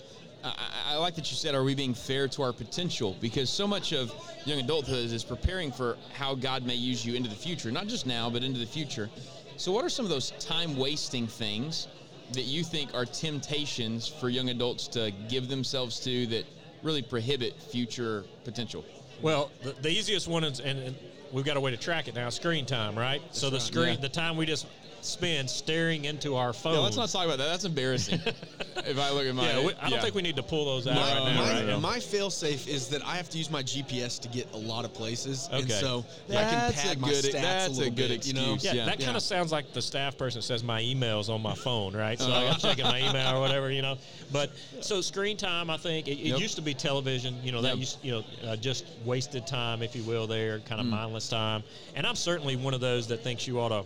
I, 0.43 0.55
I- 0.93 0.97
like 0.97 1.15
that 1.17 1.31
you 1.31 1.37
said, 1.37 1.55
"Are 1.55 1.63
we 1.63 1.75
being 1.75 1.93
fair 1.93 2.27
to 2.29 2.43
our 2.43 2.55
potential?" 2.55 3.15
Because 3.21 3.51
so 3.51 3.67
much 3.67 3.93
of 3.93 4.11
young 4.47 4.61
adulthood 4.61 5.13
is 5.13 5.23
preparing 5.25 5.71
for 5.71 5.99
how 6.15 6.35
God 6.35 6.65
may 6.65 6.75
use 6.75 7.05
you 7.05 7.15
into 7.15 7.29
the 7.29 7.37
future, 7.37 7.71
not 7.71 7.87
just 7.87 8.07
now, 8.07 8.31
but 8.31 8.43
into 8.43 8.59
the 8.59 8.65
future. 8.67 9.11
So, 9.59 9.73
what 9.73 9.85
are 9.85 9.91
some 9.91 10.07
of 10.07 10.11
those 10.11 10.31
time-wasting 10.41 11.27
things 11.27 11.89
that 12.33 12.45
you 12.45 12.65
think 12.65 12.95
are 12.95 13.05
temptations 13.05 14.09
for 14.09 14.31
young 14.31 14.49
adults 14.49 14.89
to 14.89 15.13
give 15.29 15.49
themselves 15.49 16.01
to 16.01 16.27
that 16.29 16.45
really 16.83 17.03
prohibit 17.03 17.61
future 17.61 18.25
potential? 18.45 18.87
Well, 19.21 19.51
the, 19.63 19.73
the 19.83 19.91
easiest 19.91 20.29
one 20.29 20.45
is, 20.45 20.61
and, 20.61 20.79
and 20.79 20.97
we've 21.31 21.45
got 21.45 21.59
a 21.59 21.61
way 21.61 21.73
to 21.73 21.77
track 21.77 22.09
it 22.09 22.15
now. 22.15 22.31
Screen 22.31 22.65
time, 22.65 22.97
right? 22.97 23.21
so 23.33 23.51
the 23.51 23.57
right. 23.57 23.63
screen, 23.63 23.89
Yeah. 23.95 24.01
the 24.01 24.09
time 24.09 24.37
we 24.39 24.47
just 24.47 24.67
spend 25.07 25.49
staring 25.49 26.05
into 26.05 26.35
our 26.37 26.53
phone. 26.53 26.75
No, 26.75 26.83
let's 26.83 26.97
not 26.97 27.09
talk 27.09 27.25
about 27.25 27.39
that. 27.39 27.47
That's 27.49 27.65
embarrassing. 27.65 28.21
if 28.77 28.99
I 28.99 29.11
look 29.11 29.27
at 29.27 29.35
my, 29.35 29.47
yeah, 29.49 29.65
we, 29.65 29.73
I 29.81 29.89
don't 29.89 30.01
think 30.03 30.15
we 30.15 30.23
need 30.23 30.37
to 30.37 30.43
pull 30.43 30.65
those 30.65 30.87
out 30.87 30.95
My, 30.97 31.01
right 31.03 31.33
now. 31.35 31.41
my, 31.43 31.53
right 31.53 31.67
now. 31.67 31.79
my 31.79 32.01
fail-safe 32.01 32.67
is 32.69 32.89
that 32.89 33.05
I 33.07 33.17
have 33.17 33.31
to 33.31 33.39
use 33.39 33.51
my 33.51 33.63
GPS 33.63 34.21
to 34.21 34.29
get 34.29 34.53
a 34.53 34.57
lot 34.57 34.85
of 34.85 34.93
places, 34.93 35.49
and 35.53 35.65
Okay. 35.65 35.75
so 35.81 36.05
I 36.29 36.33
That's 36.33 36.51
can 36.53 36.71
a 36.71 36.73
pad 36.95 37.01
my 37.01 37.09
good- 37.11 37.25
stats 37.25 37.33
that's 37.33 37.67
a 37.69 37.71
a 37.71 37.75
little 37.75 37.95
good 37.95 38.09
bit, 38.09 38.27
you 38.27 38.35
know? 38.35 38.57
Yeah, 38.61 38.73
Yeah. 38.75 38.85
that 38.87 38.99
kind 38.99 39.11
Yeah. 39.13 39.17
of 39.17 39.23
sounds 39.23 39.53
like 39.53 39.73
the 39.73 39.83
staff 39.83 40.19
person 40.19 40.43
says 40.43 40.63
my 40.65 40.83
emails 40.83 41.29
on 41.29 41.41
my 41.41 41.55
phone, 41.55 41.95
right? 41.97 42.19
So 42.19 42.29
like, 42.29 42.53
I'm 42.53 42.59
checking 42.59 42.85
my 42.85 42.99
email 43.09 43.37
or 43.37 43.41
whatever, 43.41 43.71
you 43.71 43.83
know. 43.83 43.97
But 44.33 44.51
so 44.81 45.01
screen 45.01 45.37
time, 45.37 45.71
I 45.71 45.77
think 45.77 46.09
it, 46.09 46.13
it 46.13 46.19
Yep. 46.31 46.39
used 46.41 46.57
to 46.57 46.63
be 46.63 46.75
television, 46.75 47.37
you 47.45 47.53
know, 47.53 47.63
that 47.63 47.71
Yep. 47.71 47.79
used, 47.79 47.99
you 48.03 48.13
know, 48.13 48.25
uh, 48.45 48.57
just 48.57 48.85
wasted 49.05 49.47
time, 49.47 49.83
if 49.83 49.95
you 49.95 50.03
will, 50.03 50.27
there, 50.27 50.59
kind 50.61 50.81
Mm. 50.81 50.85
of 50.85 50.87
mindless 50.91 51.29
time. 51.29 51.63
And 51.95 52.07
I'm 52.07 52.17
certainly 52.17 52.57
one 52.57 52.75
of 52.75 52.81
those 52.81 53.07
that 53.09 53.23
thinks 53.23 53.47
you 53.47 53.61
ought 53.61 53.69
to, 53.69 53.85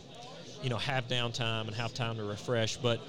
you 0.63 0.71
know, 0.71 0.77
have 0.79 1.09
downtime 1.09 1.67
and 1.67 1.75
have 1.75 1.95
time 1.95 2.17
to 2.17 2.25
refresh. 2.25 2.77
But 2.77 3.01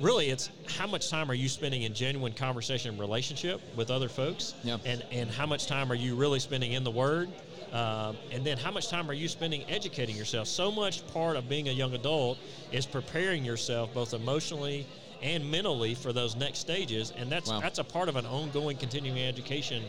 really, 0.00 0.28
it's 0.30 0.50
how 0.66 0.86
much 0.86 1.08
time 1.10 1.30
are 1.30 1.34
you 1.34 1.48
spending 1.48 1.82
in 1.82 1.94
genuine 1.94 2.32
conversation 2.32 2.90
and 2.92 3.00
relationship 3.00 3.60
with 3.76 3.90
other 3.90 4.08
folks, 4.08 4.54
Yep. 4.64 4.80
and 4.84 5.04
and 5.10 5.30
how 5.30 5.46
much 5.46 5.66
time 5.66 5.90
are 5.90 5.96
you 5.96 6.14
really 6.16 6.40
spending 6.40 6.72
in 6.72 6.84
the 6.84 6.90
Word. 6.90 7.30
Um, 7.72 8.16
and 8.30 8.44
then 8.44 8.58
how 8.58 8.70
much 8.70 8.88
time 8.88 9.10
are 9.10 9.14
you 9.14 9.28
spending 9.28 9.64
educating 9.68 10.16
yourself? 10.16 10.46
So 10.46 10.70
much 10.70 11.04
part 11.08 11.36
of 11.36 11.48
being 11.48 11.68
a 11.68 11.72
young 11.72 11.94
adult 11.94 12.38
is 12.70 12.86
preparing 12.86 13.44
yourself 13.44 13.92
both 13.92 14.14
emotionally 14.14 14.86
and 15.20 15.50
mentally 15.50 15.94
for 15.94 16.12
those 16.12 16.36
next 16.36 16.60
stages, 16.60 17.12
and 17.16 17.30
that's 17.30 17.50
Wow. 17.50 17.60
that's 17.60 17.78
a 17.78 17.84
part 17.84 18.08
of 18.08 18.16
an 18.16 18.26
ongoing 18.26 18.76
continuing 18.76 19.20
education 19.22 19.82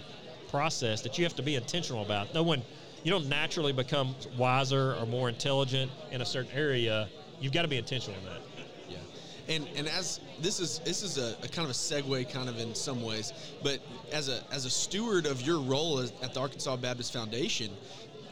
process 0.49 1.01
that 1.01 1.17
you 1.17 1.25
have 1.25 1.35
to 1.35 1.43
be 1.43 1.55
intentional 1.55 2.01
about. 2.01 2.33
No 2.33 2.41
one, 2.43 2.63
you 3.03 3.11
don't 3.11 3.27
naturally 3.27 3.73
become 3.73 4.15
wiser 4.37 4.95
or 4.95 5.05
more 5.05 5.29
intelligent 5.29 5.91
in 6.11 6.21
a 6.21 6.25
certain 6.25 6.51
area. 6.51 7.07
You've 7.39 7.53
got 7.53 7.63
to 7.63 7.67
be 7.67 7.77
intentional 7.77 8.19
in 8.19 8.25
that. 8.25 8.41
Yeah, 8.89 9.55
and 9.55 9.67
and 9.75 9.87
as 9.87 10.19
this 10.41 10.59
is 10.59 10.79
this 10.79 11.03
is 11.03 11.17
a, 11.17 11.35
a 11.43 11.47
kind 11.47 11.65
of 11.65 11.69
a 11.69 11.73
segue, 11.73 12.31
kind 12.31 12.49
of 12.49 12.59
in 12.59 12.73
some 12.73 13.01
ways, 13.01 13.33
but 13.63 13.79
as 14.11 14.29
a 14.29 14.41
as 14.51 14.65
a 14.65 14.69
steward 14.69 15.25
of 15.25 15.41
your 15.41 15.59
role 15.59 15.99
as, 15.99 16.11
at 16.21 16.33
the 16.33 16.39
Arkansas 16.39 16.75
Baptist 16.77 17.13
Foundation, 17.13 17.71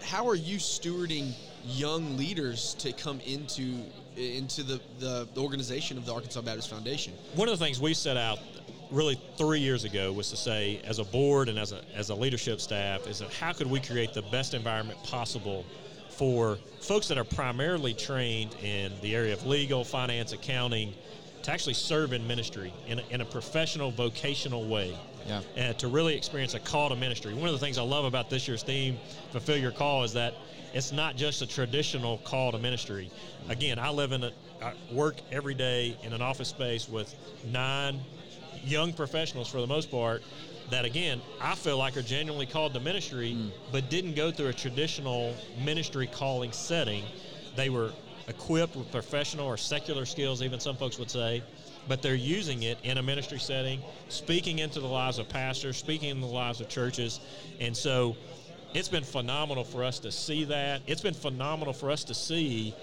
how 0.03 0.27
are 0.27 0.35
you 0.35 0.57
stewarding 0.57 1.31
young 1.65 2.17
leaders 2.17 2.75
to 2.75 2.91
come 2.93 3.19
into 3.21 3.79
into 4.15 4.63
the, 4.63 4.79
the, 4.99 5.27
the 5.33 5.41
organization 5.41 5.97
of 5.97 6.05
the 6.05 6.13
Arkansas 6.13 6.41
Baptist 6.41 6.69
Foundation? 6.69 7.13
One 7.35 7.49
of 7.49 7.59
the 7.59 7.65
things 7.65 7.81
we 7.81 7.93
set 7.93 8.17
out 8.17 8.39
really 8.91 9.19
three 9.37 9.59
years 9.59 9.83
ago 9.83 10.11
was 10.11 10.29
to 10.29 10.37
say, 10.37 10.81
as 10.85 10.99
a 10.99 11.03
board 11.03 11.49
and 11.49 11.57
as 11.57 11.71
a, 11.71 11.81
as 11.95 12.09
a 12.09 12.15
leadership 12.15 12.61
staff, 12.61 13.07
is 13.07 13.19
that 13.19 13.33
how 13.33 13.53
could 13.53 13.67
we 13.67 13.79
create 13.79 14.13
the 14.13 14.21
best 14.23 14.53
environment 14.53 15.01
possible 15.03 15.65
for 16.09 16.57
folks 16.79 17.07
that 17.07 17.17
are 17.17 17.25
primarily 17.25 17.93
trained 17.93 18.55
in 18.63 18.91
the 19.01 19.15
area 19.15 19.33
of 19.33 19.45
legal, 19.45 19.83
finance, 19.83 20.31
accounting, 20.31 20.93
to 21.43 21.51
actually 21.51 21.73
serve 21.73 22.13
in 22.13 22.25
ministry 22.25 22.73
in 22.87 22.99
a, 22.99 23.03
in 23.09 23.21
a 23.21 23.25
professional, 23.25 23.91
vocational 23.91 24.65
way. 24.67 24.97
Yeah. 25.27 25.41
And 25.55 25.77
to 25.79 25.87
really 25.87 26.15
experience 26.15 26.53
a 26.53 26.59
call 26.59 26.89
to 26.89 26.95
ministry. 26.95 27.33
One 27.33 27.47
of 27.47 27.53
the 27.53 27.59
things 27.59 27.77
I 27.77 27.81
love 27.81 28.05
about 28.05 28.29
this 28.29 28.47
year's 28.47 28.61
theme, 28.61 28.97
Fulfill 29.31 29.57
Your 29.57 29.71
Call, 29.71 30.03
is 30.03 30.13
that 30.13 30.35
it's 30.73 30.91
not 30.91 31.15
just 31.15 31.41
a 31.41 31.47
traditional 31.47 32.19
call 32.19 32.51
to 32.51 32.59
ministry. 32.59 33.09
Again, 33.49 33.79
I 33.79 33.89
live 33.89 34.11
in 34.11 34.23
a, 34.23 34.31
I 34.61 34.73
work 34.91 35.15
every 35.31 35.53
day 35.55 35.97
in 36.03 36.13
an 36.13 36.21
office 36.21 36.49
space 36.49 36.87
with 36.87 37.15
nine 37.51 37.99
young 38.65 38.93
professionals 38.93 39.47
for 39.47 39.61
the 39.61 39.67
most 39.67 39.91
part 39.91 40.23
that 40.71 40.85
again 40.85 41.21
I 41.39 41.55
feel 41.55 41.77
like 41.77 41.95
are 41.97 42.01
genuinely 42.01 42.45
called 42.47 42.73
to 42.73 42.79
ministry, 42.79 43.33
Mm. 43.33 43.51
but 43.71 43.89
didn't 43.89 44.15
go 44.15 44.31
through 44.31 44.47
a 44.47 44.53
traditional 44.53 45.35
ministry 45.63 46.07
calling 46.07 46.51
setting. 46.51 47.03
They 47.55 47.69
were 47.69 47.91
equipped 48.27 48.75
with 48.75 48.91
professional 48.91 49.45
or 49.45 49.57
secular 49.57 50.05
skills, 50.05 50.41
even 50.41 50.59
some 50.59 50.75
folks 50.75 50.97
would 50.97 51.11
say, 51.11 51.43
but 51.87 52.01
they're 52.01 52.15
using 52.15 52.63
it 52.63 52.79
in 52.83 52.97
a 52.97 53.03
ministry 53.03 53.37
setting, 53.39 53.81
speaking 54.09 54.57
into 54.59 54.79
the 54.79 54.87
lives 54.87 55.19
of 55.19 55.29
pastors, 55.29 55.77
speaking 55.77 56.09
in 56.09 56.21
the 56.21 56.27
lives 56.27 56.59
of 56.59 56.67
churches, 56.67 57.19
and 57.59 57.77
so 57.77 58.15
it's 58.73 58.89
been 58.89 59.03
phenomenal 59.03 59.63
for 59.63 59.83
us 59.83 59.99
to 59.99 60.11
see 60.11 60.43
that. 60.45 60.81
It's 60.87 61.01
been 61.01 61.13
phenomenal 61.13 61.73
for 61.73 61.91
us 61.91 62.03
to 62.05 62.13
see 62.15 62.73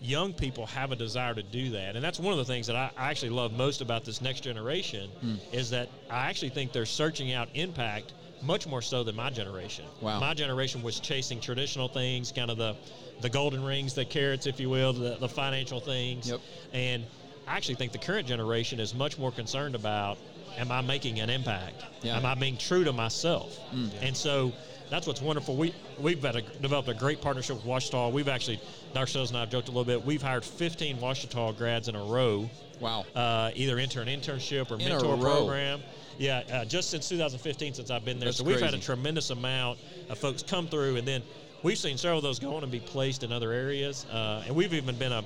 young 0.00 0.32
people 0.32 0.66
have 0.66 0.92
a 0.92 0.96
desire 0.96 1.34
to 1.34 1.42
do 1.42 1.70
that. 1.70 1.96
And 1.96 2.04
that's 2.04 2.20
one 2.20 2.32
of 2.32 2.38
the 2.38 2.44
things 2.44 2.66
that 2.68 2.76
I, 2.76 2.90
I 2.96 3.10
actually 3.10 3.30
love 3.30 3.52
most 3.52 3.80
about 3.80 4.04
this 4.04 4.20
next 4.20 4.40
generation 4.40 5.10
hmm. 5.20 5.34
is 5.52 5.70
that 5.70 5.88
I 6.10 6.28
actually 6.28 6.50
think 6.50 6.72
they're 6.72 6.86
searching 6.86 7.32
out 7.32 7.48
impact 7.54 8.12
much 8.42 8.66
more 8.66 8.82
so 8.82 9.02
than 9.02 9.16
my 9.16 9.30
generation. 9.30 9.84
Wow. 10.00 10.20
My 10.20 10.34
generation 10.34 10.82
was 10.82 11.00
chasing 11.00 11.40
traditional 11.40 11.88
things, 11.88 12.32
kind 12.32 12.50
of 12.50 12.58
the 12.58 12.76
the 13.20 13.28
golden 13.28 13.64
rings, 13.64 13.94
the 13.94 14.04
carrots, 14.04 14.46
if 14.46 14.60
you 14.60 14.70
will, 14.70 14.92
the, 14.92 15.16
the 15.16 15.28
financial 15.28 15.80
things. 15.80 16.30
Yep. 16.30 16.40
And 16.72 17.04
I 17.48 17.56
actually 17.56 17.74
think 17.74 17.90
the 17.90 17.98
current 17.98 18.28
generation 18.28 18.78
is 18.78 18.94
much 18.94 19.18
more 19.18 19.32
concerned 19.32 19.74
about 19.74 20.18
am 20.56 20.70
I 20.70 20.82
making 20.82 21.20
an 21.20 21.30
impact? 21.30 21.84
Yeah. 22.02 22.16
Am 22.16 22.26
I 22.26 22.34
being 22.34 22.56
true 22.56 22.84
to 22.84 22.92
myself? 22.92 23.56
Hmm. 23.70 23.88
And 24.02 24.16
so 24.16 24.52
that's 24.90 25.06
what's 25.06 25.20
wonderful. 25.22 25.56
We 25.56 25.74
we've 25.98 26.22
had 26.22 26.36
a, 26.36 26.42
developed 26.42 26.88
a 26.88 26.94
great 26.94 27.20
partnership 27.20 27.56
with 27.56 27.64
Ouachita. 27.64 28.12
We've 28.12 28.28
actually, 28.28 28.60
Dr. 28.94 29.06
Sells 29.06 29.30
and 29.30 29.36
I 29.36 29.40
have 29.40 29.50
joked 29.50 29.68
a 29.68 29.70
little 29.70 29.84
bit. 29.84 30.04
We've 30.04 30.22
hired 30.22 30.44
15 30.44 30.98
Ouachita 30.98 31.54
grads 31.56 31.88
in 31.88 31.94
a 31.96 32.02
row, 32.02 32.48
Wow. 32.80 33.04
uh, 33.14 33.50
either 33.54 33.78
enter 33.78 34.00
an 34.00 34.08
internship 34.08 34.70
or 34.70 34.74
In 34.74 34.88
mentor 34.88 35.16
program. 35.16 35.80
Yeah, 36.18 36.42
uh, 36.52 36.64
just 36.64 36.90
since 36.90 37.08
2015, 37.08 37.74
since 37.74 37.90
I've 37.90 38.04
been 38.04 38.18
there. 38.18 38.26
That's 38.26 38.38
so 38.38 38.44
we've 38.44 38.60
had 38.60 38.74
a 38.74 38.78
tremendous 38.78 39.30
amount 39.30 39.78
of 40.08 40.18
folks 40.18 40.42
come 40.42 40.66
through, 40.66 40.96
and 40.96 41.06
then 41.06 41.22
we've 41.62 41.78
seen 41.78 41.96
several 41.96 42.18
of 42.18 42.24
those 42.24 42.38
go 42.40 42.56
on 42.56 42.62
and 42.64 42.72
be 42.72 42.80
placed 42.80 43.22
in 43.22 43.30
other 43.30 43.52
areas. 43.52 44.04
Uh, 44.06 44.42
and 44.46 44.54
we've 44.56 44.74
even 44.74 44.96
been 44.96 45.12
a 45.12 45.22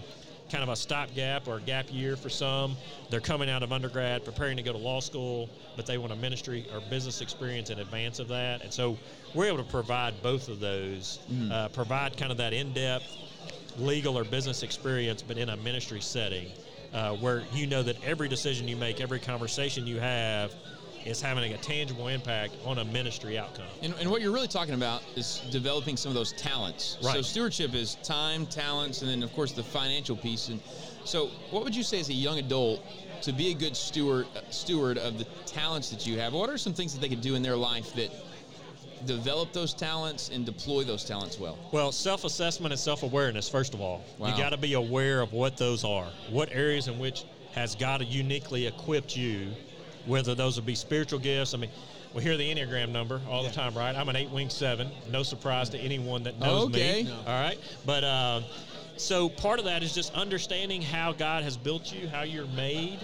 kind 0.53 0.63
of 0.63 0.69
a 0.69 0.77
stopgap 0.77 1.49
or 1.49 1.57
a 1.57 1.61
gap 1.63 1.87
year 1.91 2.15
for 2.15 2.29
some. 2.29 2.77
They're 3.09 3.21
coming 3.21 3.49
out 3.49 3.63
of 3.63 3.73
undergrad, 3.73 4.25
preparing 4.25 4.59
to 4.59 4.63
go 4.63 4.73
to 4.73 4.79
law 4.79 5.01
school, 5.01 5.49
but 5.77 5.87
they 5.87 5.97
want 5.97 6.13
a 6.13 6.17
ministry 6.17 6.67
or 6.75 6.81
business 6.91 7.23
experience 7.23 7.71
in 7.71 7.79
advance 7.79 8.19
of 8.19 8.29
that. 8.29 8.61
And 8.63 8.71
so 8.73 8.99
we're 9.35 9.47
able 9.47 9.59
to 9.59 9.65
provide 9.65 10.23
both 10.23 10.49
of 10.49 10.61
those, 10.61 11.19
Mm-hmm. 11.33 11.51
uh, 11.51 11.69
provide 11.69 12.17
kind 12.19 12.31
of 12.31 12.39
that 12.39 12.53
in-depth 12.53 13.17
legal 13.79 14.19
or 14.19 14.25
business 14.25 14.63
experience, 14.63 15.23
but 15.23 15.39
in 15.39 15.49
a 15.49 15.57
ministry 15.57 16.01
setting 16.03 16.51
uh, 16.93 17.15
where 17.15 17.43
you 17.55 17.67
know 17.67 17.83
that 17.83 17.97
every 18.05 18.29
decision 18.29 18.69
you 18.69 18.77
make, 18.77 19.01
every 19.01 19.19
conversation 19.19 19.87
you 19.87 19.99
have, 19.99 20.53
is 21.07 21.21
having 21.21 21.53
a 21.53 21.59
tangible 21.59 22.09
impact 22.09 22.55
on 22.65 22.79
a 22.79 22.85
ministry 22.85 23.39
outcome. 23.39 23.67
And, 23.83 23.95
and 24.01 24.11
what 24.11 24.23
you're 24.23 24.33
really 24.33 24.49
talking 24.49 24.75
about 24.75 25.03
is 25.17 25.43
developing 25.51 25.97
some 25.97 26.11
of 26.11 26.15
those 26.15 26.33
talents. 26.33 26.99
Right. 27.03 27.15
So 27.15 27.23
stewardship 27.23 27.75
is 27.75 27.97
time, 28.03 28.47
talents, 28.47 29.03
and 29.03 29.11
then 29.11 29.23
of 29.23 29.33
course 29.33 29.53
the 29.53 29.63
financial 29.63 30.17
piece. 30.17 30.49
And 30.49 30.61
so, 31.05 31.29
what 31.51 31.65
would 31.65 31.75
you 31.75 31.83
say 31.83 32.01
as 32.01 32.09
a 32.09 32.15
young 32.15 32.39
adult 32.39 32.85
to 33.23 33.33
be 33.33 33.51
a 33.51 33.55
good 33.55 33.77
steward 33.77 34.27
steward 34.51 34.99
of 34.99 35.19
the 35.19 35.25
talents 35.47 35.91
that 35.91 36.07
you 36.07 36.19
have? 36.19 36.33
What 36.33 36.51
are 36.51 36.59
some 36.59 36.75
things 36.75 36.93
that 36.95 37.01
they 37.01 37.09
could 37.09 37.21
do 37.21 37.35
in 37.35 37.43
their 37.43 37.57
life 37.57 37.93
that 37.95 38.11
develop 39.07 39.53
those 39.53 39.75
talents 39.75 40.31
and 40.33 40.47
deploy 40.47 40.85
those 40.85 41.05
talents 41.05 41.39
well? 41.39 41.59
Well, 41.73 41.93
self 41.93 42.25
assessment 42.25 42.73
and 42.73 42.81
self 42.81 43.03
awareness, 43.03 43.49
first 43.49 43.75
of 43.75 43.81
all. 43.81 44.05
Wow. 44.19 44.29
You 44.29 44.37
got 44.37 44.51
to 44.51 44.57
be 44.57 44.75
aware 44.75 45.21
of 45.21 45.33
what 45.33 45.57
those 45.57 45.85
are. 45.85 46.09
What 46.31 46.51
areas 46.53 46.89
in 46.89 46.99
which 46.99 47.25
has 47.53 47.75
God 47.75 48.03
uniquely 48.03 48.67
equipped 48.67 49.17
you, 49.17 49.49
whether 50.07 50.35
those 50.35 50.57
would 50.57 50.67
be 50.67 50.75
spiritual 50.75 51.19
gifts. 51.19 51.55
I 51.55 51.59
mean, 51.59 51.71
we 52.15 52.23
hear 52.23 52.37
the 52.37 52.55
Enneagram 52.55 52.91
number 52.91 53.21
all 53.29 53.43
the 53.43 53.51
time, 53.51 53.75
right? 53.75 53.95
I'm 53.97 54.09
an 54.09 54.17
eight 54.17 54.31
wing 54.31 54.51
seven. 54.51 54.89
No 55.11 55.23
surprise 55.23 55.69
to 55.71 55.79
anyone 55.79 56.23
that 56.25 56.39
knows 56.39 56.67
Okay. 56.67 57.05
me. 57.05 57.09
No. 57.09 57.17
All 57.27 57.41
right. 57.41 57.59
But 57.87 58.05
uh, 58.05 58.41
so 58.97 59.29
part 59.29 59.59
of 59.59 59.65
that 59.65 59.83
is 59.83 59.95
just 59.95 60.13
understanding 60.15 60.83
how 60.83 61.13
God 61.13 61.43
has 61.43 61.57
built 61.57 61.93
you, 61.93 62.09
how 62.09 62.23
you're 62.23 62.47
made. 62.49 62.99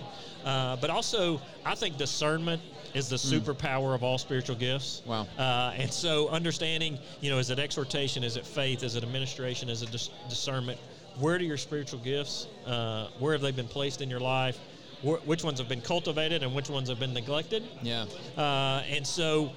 Uh, 0.44 0.76
but 0.76 0.90
also, 0.90 1.40
I 1.64 1.74
think 1.74 1.96
discernment 1.96 2.60
is 2.94 3.08
the 3.08 3.16
superpower 3.16 3.94
of 3.94 4.02
all 4.02 4.18
spiritual 4.18 4.56
gifts. 4.56 5.02
Wow. 5.06 5.26
Uh, 5.38 5.72
and 5.76 5.92
so 5.92 6.28
understanding, 6.28 6.98
you 7.20 7.30
know, 7.30 7.38
is 7.38 7.50
it 7.50 7.58
exhortation? 7.58 8.22
Is 8.24 8.36
it 8.36 8.46
faith? 8.46 8.82
Is 8.82 8.94
it 8.94 9.02
administration? 9.02 9.68
Is 9.68 9.82
it 9.82 9.90
dis- 9.90 10.10
discernment? 10.28 10.78
Where 11.18 11.38
do 11.38 11.44
your 11.44 11.56
spiritual 11.56 11.98
gifts? 12.00 12.46
Uh, 12.66 13.08
where 13.18 13.32
have 13.32 13.42
they 13.42 13.50
been 13.50 13.66
placed 13.68 14.00
in 14.00 14.08
your 14.08 14.20
life? 14.20 14.58
Wh- 15.02 15.26
which 15.26 15.44
ones 15.44 15.58
have 15.58 15.68
been 15.68 15.80
cultivated 15.80 16.42
and 16.42 16.54
which 16.54 16.68
ones 16.68 16.88
have 16.88 16.98
been 16.98 17.14
neglected? 17.14 17.62
Yeah. 17.82 18.06
Uh, 18.36 18.82
and 18.90 19.06
so 19.06 19.50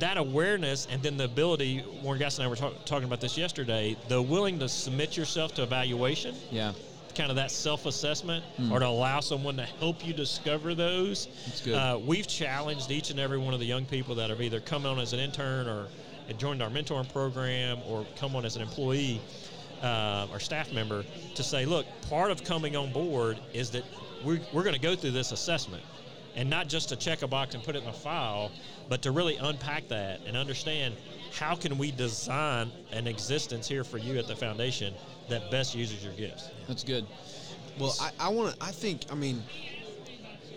that 0.00 0.16
awareness 0.16 0.86
and 0.90 1.02
then 1.02 1.16
the 1.16 1.24
ability, 1.24 1.84
Warren 2.02 2.18
Gass 2.18 2.38
and 2.38 2.44
I 2.46 2.48
were 2.48 2.56
talk- 2.56 2.84
talking 2.84 3.04
about 3.04 3.20
this 3.20 3.36
yesterday, 3.38 3.96
the 4.08 4.20
willing 4.20 4.58
to 4.58 4.68
submit 4.68 5.16
yourself 5.16 5.54
to 5.54 5.62
evaluation, 5.62 6.34
Yeah. 6.50 6.72
kind 7.14 7.30
of 7.30 7.36
that 7.36 7.50
self-assessment, 7.52 8.44
or 8.72 8.80
to 8.80 8.86
allow 8.86 9.20
someone 9.20 9.56
to 9.58 9.64
help 9.78 10.04
you 10.04 10.12
discover 10.12 10.74
those. 10.74 11.28
That's 11.46 11.60
good. 11.60 11.74
Uh, 11.74 11.98
we've 12.04 12.26
challenged 12.26 12.90
each 12.90 13.10
and 13.10 13.20
every 13.20 13.38
one 13.38 13.54
of 13.54 13.60
the 13.60 13.66
young 13.66 13.84
people 13.84 14.16
that 14.16 14.30
have 14.30 14.40
either 14.40 14.58
come 14.60 14.86
on 14.86 14.98
as 14.98 15.12
an 15.12 15.20
intern 15.20 15.68
or 15.68 15.86
joined 16.38 16.62
our 16.62 16.70
mentoring 16.70 17.08
program 17.12 17.78
or 17.88 18.06
come 18.16 18.34
on 18.36 18.44
as 18.44 18.54
an 18.56 18.62
employee 18.62 19.20
uh, 19.82 20.26
or 20.32 20.38
staff 20.40 20.72
member 20.72 21.04
to 21.34 21.42
say, 21.42 21.64
look, 21.64 21.86
part 22.08 22.30
of 22.30 22.44
coming 22.44 22.76
on 22.76 22.92
board 22.92 23.38
is 23.52 23.70
that 23.70 23.84
we're, 24.24 24.40
we're 24.52 24.62
going 24.62 24.74
to 24.74 24.80
go 24.80 24.94
through 24.94 25.12
this 25.12 25.32
assessment. 25.32 25.82
And 26.36 26.48
not 26.48 26.68
just 26.68 26.88
to 26.90 26.96
check 26.96 27.22
a 27.22 27.26
box 27.26 27.56
and 27.56 27.64
put 27.64 27.74
it 27.74 27.82
in 27.82 27.88
a 27.88 27.92
file, 27.92 28.52
but 28.88 29.02
to 29.02 29.10
really 29.10 29.36
unpack 29.36 29.88
that 29.88 30.20
and 30.26 30.36
understand 30.36 30.94
how 31.32 31.56
can 31.56 31.76
we 31.76 31.90
design 31.90 32.70
an 32.92 33.08
existence 33.08 33.66
here 33.66 33.82
for 33.82 33.98
you 33.98 34.16
at 34.16 34.28
the 34.28 34.36
foundation 34.36 34.94
that 35.28 35.50
best 35.50 35.74
uses 35.74 36.04
your 36.04 36.12
gifts. 36.12 36.48
That's 36.68 36.84
good. 36.84 37.04
Well, 37.78 37.94
I, 38.00 38.10
I 38.20 38.28
want 38.28 38.54
to. 38.54 38.64
I 38.64 38.70
think. 38.70 39.02
I 39.10 39.14
mean, 39.14 39.42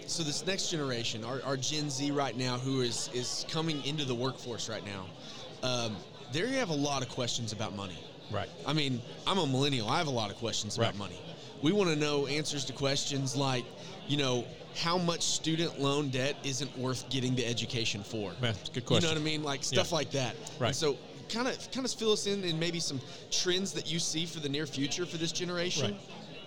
so 0.05 0.23
this 0.23 0.45
next 0.45 0.69
generation, 0.69 1.23
our, 1.23 1.41
our 1.43 1.57
Gen 1.57 1.89
Z 1.89 2.11
right 2.11 2.35
now, 2.37 2.57
who 2.57 2.81
is 2.81 3.09
is 3.13 3.45
coming 3.49 3.83
into 3.85 4.05
the 4.05 4.15
workforce 4.15 4.69
right 4.69 4.83
now, 4.85 5.05
um, 5.63 5.95
they 6.31 6.47
have 6.53 6.69
a 6.69 6.75
lot 6.75 7.01
of 7.01 7.09
questions 7.09 7.51
about 7.53 7.75
money. 7.75 7.97
Right. 8.31 8.49
I 8.65 8.73
mean, 8.73 9.01
I'm 9.27 9.37
a 9.37 9.45
millennial. 9.45 9.87
I 9.89 9.97
have 9.97 10.07
a 10.07 10.11
lot 10.11 10.31
of 10.31 10.37
questions 10.37 10.77
about 10.77 10.97
money. 10.97 11.19
We 11.63 11.71
want 11.71 11.89
to 11.89 11.95
know 11.95 12.27
answers 12.27 12.65
to 12.65 12.73
questions 12.73 13.37
like, 13.37 13.63
you 14.07 14.17
know, 14.17 14.45
how 14.75 14.97
much 14.97 15.21
student 15.21 15.79
loan 15.79 16.09
debt 16.09 16.35
isn't 16.43 16.77
worth 16.77 17.09
getting 17.09 17.35
the 17.35 17.45
education 17.45 18.03
for. 18.03 18.33
Yeah, 18.41 18.53
good 18.73 18.83
You 18.89 18.99
know 18.99 19.07
what 19.07 19.17
I 19.17 19.21
mean? 19.21 19.43
Like 19.43 19.63
stuff 19.63 19.89
Yeah. 19.91 19.95
like 19.95 20.11
that. 20.11 20.35
Right. 20.59 20.67
And 20.67 20.75
so 20.75 20.97
kind 21.29 21.47
of 21.47 21.71
kind 21.71 21.85
of 21.85 21.91
fill 21.93 22.11
us 22.11 22.27
in 22.27 22.43
in 22.43 22.59
maybe 22.59 22.81
some 22.81 22.99
trends 23.31 23.71
that 23.73 23.89
you 23.89 23.97
see 23.97 24.25
for 24.25 24.41
the 24.41 24.49
near 24.49 24.67
future 24.67 25.05
for 25.05 25.17
this 25.17 25.31
generation. 25.31 25.95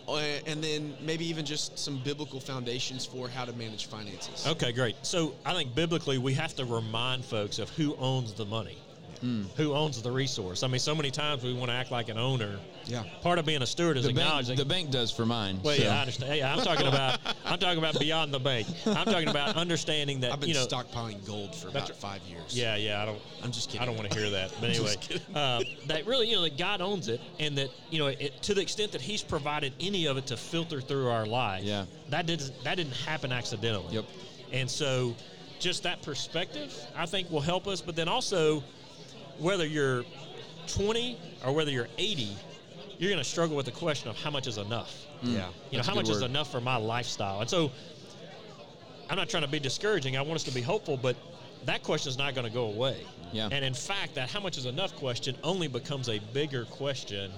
Uh, 0.07 0.19
and 0.47 0.63
then 0.63 0.95
maybe 1.01 1.25
even 1.27 1.45
just 1.45 1.77
some 1.79 1.99
biblical 2.05 2.39
foundations 2.39 3.05
for 3.05 3.29
how 3.29 3.45
to 3.45 3.53
manage 3.55 3.87
finances. 3.87 4.47
Okay, 4.47 4.71
great. 4.71 4.95
So 5.03 5.35
I 5.45 5.53
think 5.55 5.75
biblically 5.75 6.19
we 6.19 6.35
have 6.35 6.55
to 6.57 6.65
remind 6.65 7.25
folks 7.25 7.59
of 7.59 7.71
who 7.71 7.97
owns 7.97 8.33
the 8.35 8.45
money, 8.45 8.77
who 9.57 9.75
owns 9.75 10.01
the 10.03 10.13
resource. 10.13 10.63
I 10.63 10.69
mean, 10.69 10.79
so 10.79 10.95
many 10.95 11.11
times 11.11 11.43
we 11.43 11.55
want 11.55 11.71
to 11.71 11.75
act 11.77 11.91
like 11.91 12.09
an 12.09 12.19
owner. 12.19 12.61
Yeah. 12.87 13.03
Part 13.23 13.39
of 13.39 13.47
being 13.47 13.63
a 13.63 13.67
steward 13.67 13.97
is 13.97 14.05
The 14.05 14.13
bank, 14.13 14.19
acknowledging. 14.21 14.57
the 14.57 14.65
bank 14.65 14.91
does 14.91 15.11
for 15.11 15.27
mine. 15.27 15.61
well, 15.63 15.77
so. 15.77 15.83
yeah, 15.83 15.97
I 15.97 16.01
understand. 16.01 16.33
Hey, 16.33 16.43
I'm 16.43 16.61
talking 16.65 16.87
about. 16.87 17.19
I'm 17.45 17.59
talking 17.59 17.79
about 17.79 17.99
beyond 17.99 18.33
the 18.33 18.39
bank. 18.39 18.67
I'm 18.87 19.05
talking 19.05 19.29
about 19.29 19.57
understanding 19.57 20.21
that 20.21 20.33
I've 20.33 20.41
been 20.41 20.51
you 20.51 20.55
know. 20.55 20.67
stockpiling 20.67 21.25
gold 21.27 21.55
for 21.55 21.71
That's 21.71 21.91
about 21.91 22.01
five 22.01 22.23
years. 22.23 22.57
Yeah, 22.57 22.77
yeah. 22.77 23.03
I 23.03 23.07
don't. 23.07 23.21
I'm 23.43 23.53
just 23.53 23.69
kidding. 23.71 23.83
I 23.83 23.87
don't 23.87 23.97
want 23.97 24.11
to 24.11 24.19
hear 24.19 24.31
that. 24.31 24.53
But 24.61 24.71
anyway, 24.71 24.95
uh, 25.35 25.63
that 25.87 26.07
really, 26.07 26.29
you 26.29 26.37
know, 26.37 26.43
that 26.43 26.57
God 26.57 26.81
owns 26.81 27.09
it, 27.09 27.21
and 27.41 27.59
that 27.59 27.71
you 27.91 27.99
know, 27.99 28.07
it, 28.07 28.41
to 28.43 28.55
the 28.55 28.61
extent 28.61 28.93
that 28.93 29.01
He's 29.01 29.23
provided 29.23 29.73
any 29.81 30.07
of 30.07 30.17
it 30.17 30.27
to 30.29 30.37
filter 30.37 30.81
through 30.81 31.09
our 31.09 31.27
life. 31.27 31.65
Yeah. 31.65 31.87
That 32.11 32.27
didn't. 32.27 32.53
That 32.65 32.77
didn't 32.77 32.95
happen 32.95 33.33
accidentally. 33.33 33.95
Yep. 33.95 34.05
And 34.53 34.71
so, 34.71 35.15
just 35.59 35.83
that 35.83 36.03
perspective, 36.03 36.73
I 36.97 37.07
think, 37.07 37.31
will 37.31 37.41
help 37.41 37.67
us. 37.67 37.81
But 37.81 37.97
then 37.97 38.09
also, 38.09 38.63
whether 39.39 39.67
you're 39.67 40.05
20 40.69 41.19
or 41.45 41.53
whether 41.53 41.71
you're 41.71 41.89
80, 41.99 42.37
you're 42.99 43.11
going 43.11 43.23
to 43.23 43.29
struggle 43.29 43.57
with 43.57 43.67
the 43.67 43.73
question 43.73 44.11
of 44.11 44.17
how 44.17 44.31
much 44.31 44.47
is 44.47 44.59
enough. 44.59 45.07
Mm. 45.23 45.35
Yeah. 45.35 45.49
You 45.71 45.79
know, 45.79 45.85
how 45.85 45.95
good 45.95 46.07
much 46.07 46.11
is 46.11 46.23
enough 46.23 46.51
for 46.51 46.61
my 46.61 46.77
lifestyle? 46.77 47.41
And 47.41 47.51
so, 47.51 47.71
I'm 49.09 49.17
not 49.17 49.29
trying 49.29 49.45
to 49.45 49.49
be 49.49 49.61
discouraging. 49.61 50.17
I 50.17 50.23
want 50.23 50.35
us 50.35 50.45
to 50.45 50.55
be 50.55 50.63
hopeful, 50.63 50.97
but 50.97 51.17
that 51.65 51.83
question 51.83 52.11
is 52.11 52.19
not 52.19 52.35
going 52.35 52.47
to 52.47 52.53
go 52.53 52.65
away. 52.67 52.99
Yeah. 53.33 53.49
And 53.51 53.65
in 53.65 53.75
fact, 53.75 54.15
that 54.15 54.31
how 54.31 54.41
much 54.41 54.59
is 54.59 54.67
enough 54.67 54.95
question 54.97 55.37
only 55.43 55.69
becomes 55.69 56.09
a 56.09 56.19
bigger 56.33 56.65
question 56.65 57.31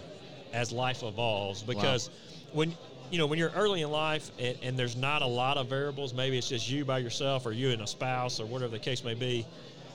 as 0.53 0.73
life 0.73 1.03
evolves 1.03 1.63
because 1.63 2.09
when 2.53 2.75
you 3.11 3.19
know 3.19 3.27
when 3.27 3.39
you're 3.39 3.51
early 3.51 3.83
in 3.83 3.91
life 3.91 4.31
and, 4.39 4.57
and 4.63 4.79
there's 4.79 4.97
not 4.97 5.23
a 5.23 5.27
lot 5.27 5.57
of 5.57 5.69
variables, 5.69 6.15
maybe 6.15 6.39
it's 6.39 6.49
just 6.49 6.71
you 6.71 6.85
by 6.85 6.99
yourself 6.99 7.47
or 7.47 7.53
you 7.53 7.71
and 7.71 7.83
a 7.83 7.87
spouse 7.87 8.41
or 8.41 8.47
whatever 8.47 8.71
the 8.71 8.79
case 8.79 9.05
may 9.05 9.15
be. 9.15 9.47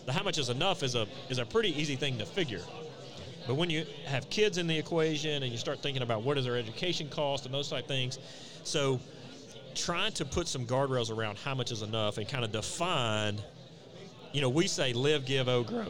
The 0.05 0.11
how 0.11 0.23
much 0.23 0.37
is 0.37 0.49
enough 0.49 0.83
is 0.83 0.95
a 0.95 1.07
is 1.29 1.39
a 1.39 1.45
pretty 1.45 1.79
easy 1.79 1.95
thing 1.95 2.17
to 2.17 2.25
figure. 2.25 2.61
But 3.47 3.55
when 3.55 3.69
you 3.69 3.85
have 4.05 4.29
kids 4.29 4.57
in 4.57 4.67
the 4.67 4.77
equation 4.77 5.43
and 5.43 5.51
you 5.51 5.57
start 5.57 5.79
thinking 5.79 6.01
about 6.01 6.23
what 6.23 6.37
is 6.37 6.45
their 6.45 6.57
education 6.57 7.09
cost 7.09 7.45
and 7.45 7.53
those 7.53 7.69
type 7.69 7.87
things, 7.87 8.19
so 8.63 8.99
trying 9.75 10.13
to 10.13 10.25
put 10.25 10.47
some 10.47 10.65
guardrails 10.65 11.15
around 11.15 11.37
how 11.37 11.55
much 11.55 11.71
is 11.71 11.81
enough 11.81 12.17
and 12.17 12.27
kind 12.27 12.45
of 12.45 12.51
define, 12.51 13.41
you 14.31 14.41
know, 14.41 14.49
we 14.49 14.67
say 14.67 14.93
live, 14.93 15.25
give, 15.25 15.47
oh, 15.47 15.63
grow. 15.63 15.87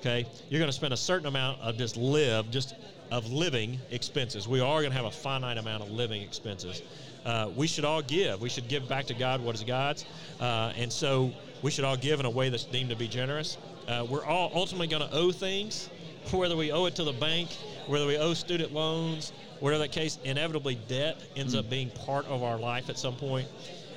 Okay, 0.00 0.26
you're 0.50 0.58
going 0.58 0.68
to 0.68 0.76
spend 0.76 0.92
a 0.92 0.98
certain 0.98 1.26
amount 1.26 1.60
of 1.62 1.78
just 1.78 1.96
live, 1.96 2.50
just 2.50 2.74
of 3.10 3.32
living 3.32 3.80
expenses. 3.90 4.46
We 4.46 4.60
are 4.60 4.80
going 4.80 4.90
to 4.90 4.96
have 4.96 5.06
a 5.06 5.10
finite 5.10 5.56
amount 5.56 5.82
of 5.82 5.90
living 5.90 6.20
expenses. 6.20 6.82
Uh, 7.24 7.50
we 7.56 7.66
should 7.66 7.86
all 7.86 8.02
give. 8.02 8.42
We 8.42 8.50
should 8.50 8.68
give 8.68 8.86
back 8.86 9.06
to 9.06 9.14
God 9.14 9.40
what 9.40 9.54
is 9.54 9.64
God's, 9.64 10.04
uh, 10.40 10.74
and 10.76 10.92
so 10.92 11.32
we 11.62 11.70
should 11.70 11.84
all 11.84 11.96
give 11.96 12.20
in 12.20 12.26
a 12.26 12.30
way 12.30 12.50
that's 12.50 12.64
deemed 12.64 12.90
to 12.90 12.96
be 12.96 13.08
generous. 13.08 13.56
Uh, 13.88 14.06
we're 14.08 14.24
all 14.24 14.50
ultimately 14.54 14.86
going 14.86 15.08
to 15.08 15.14
owe 15.14 15.32
things, 15.32 15.88
whether 16.32 16.56
we 16.56 16.72
owe 16.72 16.86
it 16.86 16.96
to 16.96 17.04
the 17.04 17.12
bank, 17.12 17.50
whether 17.86 18.06
we 18.06 18.16
owe 18.16 18.34
student 18.34 18.72
loans, 18.72 19.32
whatever 19.60 19.82
that 19.82 19.92
case. 19.92 20.18
Inevitably, 20.24 20.76
debt 20.88 21.22
ends 21.36 21.54
up 21.54 21.68
being 21.70 21.90
part 21.90 22.26
of 22.26 22.42
our 22.42 22.58
life 22.58 22.90
at 22.90 22.98
some 22.98 23.16
point, 23.16 23.48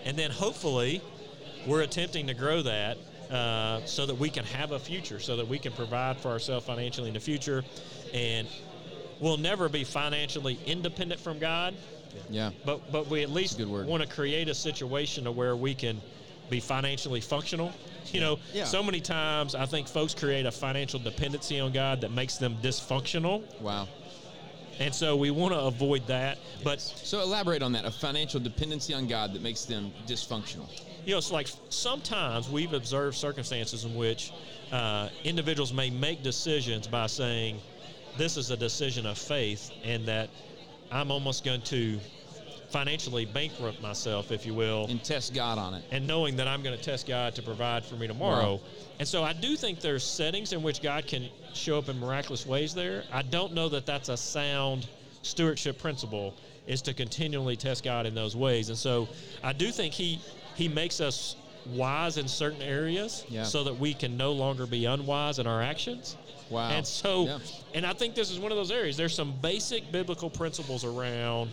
and 0.06 0.18
then 0.18 0.32
hopefully, 0.32 1.02
we're 1.66 1.82
attempting 1.82 2.28
to 2.28 2.34
grow 2.34 2.62
that 2.62 2.98
uh, 3.32 3.82
so 3.86 4.06
that 4.06 4.16
we 4.16 4.30
can 4.30 4.46
have 4.46 4.72
a 4.72 4.80
future, 4.80 5.20
so 5.20 5.36
that 5.36 5.48
we 5.48 5.60
can 5.60 5.74
provide 5.74 6.18
for 6.18 6.30
ourselves 6.30 6.66
financially 6.66 7.08
in 7.08 7.14
the 7.14 7.20
future, 7.20 7.64
and 8.14 8.48
we'll 9.20 9.38
never 9.38 9.68
be 9.68 9.84
financially 9.84 10.60
independent 10.66 11.20
from 11.20 11.40
God. 11.40 11.76
Yeah. 12.30 12.52
But 12.66 12.92
but 12.92 13.08
we 13.08 13.24
at 13.24 13.30
least 13.30 13.60
want 13.60 14.02
to 14.02 14.10
create 14.10 14.50
a 14.50 14.56
situation 14.56 15.26
to 15.26 15.32
where 15.32 15.56
we 15.56 15.76
can 15.76 16.02
be 16.50 16.60
financially 16.60 17.22
functional. 17.22 17.72
You 18.12 18.22
know, 18.22 18.40
Yeah. 18.54 18.64
so 18.66 18.82
many 18.82 19.02
times 19.02 19.54
I 19.56 19.66
think 19.66 19.88
folks 19.88 20.14
create 20.14 20.46
a 20.46 20.52
financial 20.52 21.00
dependency 21.00 21.60
on 21.60 21.72
God 21.74 22.02
that 22.02 22.12
makes 22.12 22.38
them 22.38 22.58
dysfunctional, 22.62 23.44
Wow. 23.60 23.88
and 24.80 24.94
so 24.96 25.16
we 25.18 25.30
want 25.32 25.54
to 25.54 25.60
avoid 25.60 26.08
that. 26.08 26.38
But 26.64 26.80
So 26.82 27.22
elaborate 27.22 27.62
on 27.62 27.74
that. 27.74 27.86
A 27.86 27.92
financial 27.92 28.40
dependency 28.40 28.94
on 28.94 29.08
God 29.08 29.34
that 29.34 29.42
makes 29.42 29.66
them 29.66 29.92
dysfunctional. 30.08 30.68
you 31.06 31.12
know, 31.14 31.18
it's 31.20 31.32
like 31.32 31.48
sometimes 31.70 32.50
we've 32.50 32.74
observed 32.74 33.18
circumstances 33.18 33.86
in 33.86 33.96
which 33.96 34.32
uh, 34.72 35.08
individuals 35.24 35.72
may 35.72 35.90
make 35.90 36.22
decisions 36.24 36.86
by 36.88 37.08
saying, 37.08 37.62
"This 38.18 38.36
is 38.36 38.52
a 38.52 38.58
decision 38.58 39.06
of 39.06 39.18
faith," 39.18 39.72
and 39.86 40.06
that 40.08 40.30
I'm 40.92 41.10
almost 41.12 41.46
going 41.46 41.62
to 41.64 41.98
financially 42.70 43.26
bankrupt 43.26 43.82
myself, 43.82 44.32
if 44.32 44.46
you 44.46 44.54
will, 44.54 44.88
And 44.90 45.04
test 45.04 45.34
God 45.34 45.58
on 45.58 45.74
it. 45.74 45.84
and 45.92 46.06
knowing 46.06 46.36
that 46.38 46.48
I'm 46.48 46.62
going 46.64 46.78
to 46.78 46.84
test 46.84 47.08
God 47.08 47.34
to 47.36 47.42
provide 47.42 47.86
for 47.86 47.96
me 47.96 48.08
tomorrow. 48.08 48.56
Wow. 48.56 48.60
And 49.00 49.08
so 49.08 49.24
I 49.24 49.34
do 49.34 49.56
think 49.56 49.80
there's 49.80 50.04
settings 50.04 50.52
in 50.54 50.62
which 50.62 50.82
God 50.82 51.08
can 51.08 51.30
show 51.54 51.78
up 51.78 51.88
in 51.88 51.98
miraculous 52.00 52.46
ways 52.46 52.74
there. 52.74 53.04
I 53.12 53.22
don't 53.22 53.54
know 53.54 53.70
that 53.70 53.86
that's 53.86 54.10
a 54.10 54.18
sound 54.18 54.88
stewardship 55.22 55.80
principle 55.80 56.34
is 56.68 56.82
to 56.82 56.94
continually 56.94 57.56
test 57.56 57.84
God 57.84 58.06
in 58.06 58.14
those 58.14 58.36
ways. 58.36 58.70
And 58.70 58.78
so 58.78 59.08
I 59.44 59.54
do 59.54 59.72
think 59.72 59.94
he 59.94 60.20
he 60.56 60.68
makes 60.68 61.00
us 61.00 61.36
wise 61.68 62.18
in 62.18 62.28
certain 62.28 62.62
areas 62.62 63.24
Yeah. 63.30 63.44
so 63.44 63.64
that 63.66 63.78
we 63.78 63.94
can 63.94 64.18
no 64.18 64.32
longer 64.32 64.66
be 64.66 64.86
unwise 64.86 65.38
in 65.40 65.46
our 65.48 65.62
actions. 65.62 66.18
Wow. 66.50 66.70
And 66.70 66.86
so 66.88 67.26
Yeah. 67.26 67.40
and 67.76 67.86
I 67.86 67.94
think 67.94 68.16
this 68.16 68.32
is 68.32 68.40
one 68.40 68.52
of 68.52 68.58
those 68.58 68.72
areas. 68.72 68.98
There's 68.98 69.14
some 69.16 69.34
basic 69.42 69.92
biblical 69.92 70.30
principles 70.30 70.84
around 70.84 71.52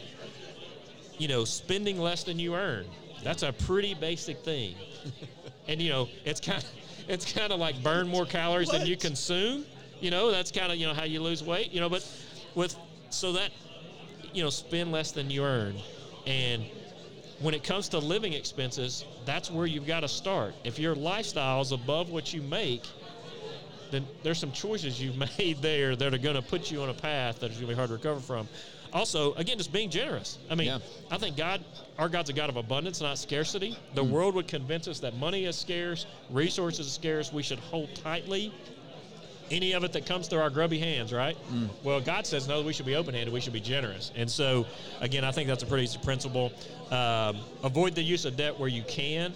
you 1.18 1.28
know, 1.28 1.44
spending 1.44 1.98
less 1.98 2.24
than 2.24 2.38
you 2.38 2.54
earn. 2.54 2.86
That's 3.22 3.42
a 3.42 3.52
pretty 3.52 3.94
basic 3.94 4.38
thing. 4.38 4.74
and 5.68 5.80
you 5.80 5.90
know, 5.90 6.08
it's 6.24 6.40
kind 6.40 6.62
of 6.62 6.70
it's 7.08 7.30
kind 7.30 7.52
of 7.52 7.60
like 7.60 7.82
burn 7.82 8.08
more 8.08 8.26
calories 8.26 8.70
than 8.70 8.86
you 8.86 8.96
consume. 8.96 9.64
You 10.00 10.10
know, 10.10 10.30
that's 10.30 10.50
kind 10.50 10.72
of 10.72 10.78
you 10.78 10.86
know 10.86 10.94
how 10.94 11.04
you 11.04 11.20
lose 11.20 11.42
weight. 11.42 11.72
You 11.72 11.80
know, 11.80 11.88
but 11.88 12.06
with 12.54 12.76
so 13.10 13.32
that 13.32 13.50
you 14.32 14.42
know, 14.42 14.50
spend 14.50 14.90
less 14.90 15.12
than 15.12 15.30
you 15.30 15.44
earn, 15.44 15.76
and 16.26 16.64
when 17.40 17.54
it 17.54 17.62
comes 17.62 17.88
to 17.90 17.98
living 17.98 18.32
expenses, 18.32 19.04
that's 19.24 19.50
where 19.50 19.66
you've 19.66 19.86
got 19.86 20.00
to 20.00 20.08
start. 20.08 20.54
If 20.64 20.78
your 20.78 20.94
lifestyle 20.94 21.60
is 21.60 21.72
above 21.72 22.10
what 22.10 22.32
you 22.32 22.42
make, 22.42 22.84
then 23.90 24.06
there's 24.22 24.38
some 24.38 24.52
choices 24.52 25.00
you've 25.00 25.16
made 25.38 25.62
there 25.62 25.94
that 25.96 26.14
are 26.14 26.18
going 26.18 26.36
to 26.36 26.42
put 26.42 26.70
you 26.70 26.82
on 26.82 26.88
a 26.88 26.94
path 26.94 27.40
that 27.40 27.50
is 27.50 27.56
going 27.56 27.68
to 27.68 27.72
be 27.72 27.76
hard 27.76 27.88
to 27.88 27.94
recover 27.94 28.20
from. 28.20 28.48
Also, 28.94 29.34
again, 29.34 29.58
just 29.58 29.72
being 29.72 29.90
generous. 29.90 30.38
I 30.48 30.54
mean, 30.54 30.68
Yeah. 30.68 30.78
I 31.10 31.18
think 31.18 31.36
God, 31.36 31.60
our 31.98 32.08
God's 32.08 32.30
a 32.30 32.32
God 32.32 32.48
of 32.48 32.56
abundance, 32.56 33.00
not 33.00 33.18
scarcity. 33.18 33.76
The 33.94 34.04
world 34.04 34.36
would 34.36 34.46
convince 34.46 34.86
us 34.86 35.00
that 35.00 35.16
money 35.16 35.46
is 35.46 35.56
scarce, 35.56 36.06
resources 36.30 36.86
are 36.86 36.90
scarce. 36.90 37.32
We 37.32 37.42
should 37.42 37.58
hold 37.58 37.92
tightly 37.96 38.52
any 39.50 39.72
of 39.72 39.84
it 39.84 39.92
that 39.92 40.06
comes 40.06 40.28
through 40.28 40.38
our 40.40 40.48
grubby 40.48 40.78
hands, 40.78 41.12
right? 41.12 41.36
Well, 41.82 42.00
God 42.00 42.24
says 42.26 42.48
no, 42.48 42.62
we 42.62 42.72
should 42.72 42.86
be 42.86 42.94
open 42.94 43.14
handed, 43.14 43.32
we 43.34 43.40
should 43.40 43.52
be 43.52 43.60
generous. 43.60 44.12
And 44.16 44.30
so, 44.30 44.64
again, 45.00 45.24
I 45.24 45.32
think 45.32 45.48
that's 45.48 45.62
a 45.62 45.66
pretty 45.66 45.84
easy 45.84 45.98
principle. 45.98 46.52
Um, 46.90 47.38
avoid 47.62 47.94
the 47.94 48.02
use 48.02 48.24
of 48.24 48.36
debt 48.36 48.58
where 48.58 48.68
you 48.68 48.82
can. 48.84 49.34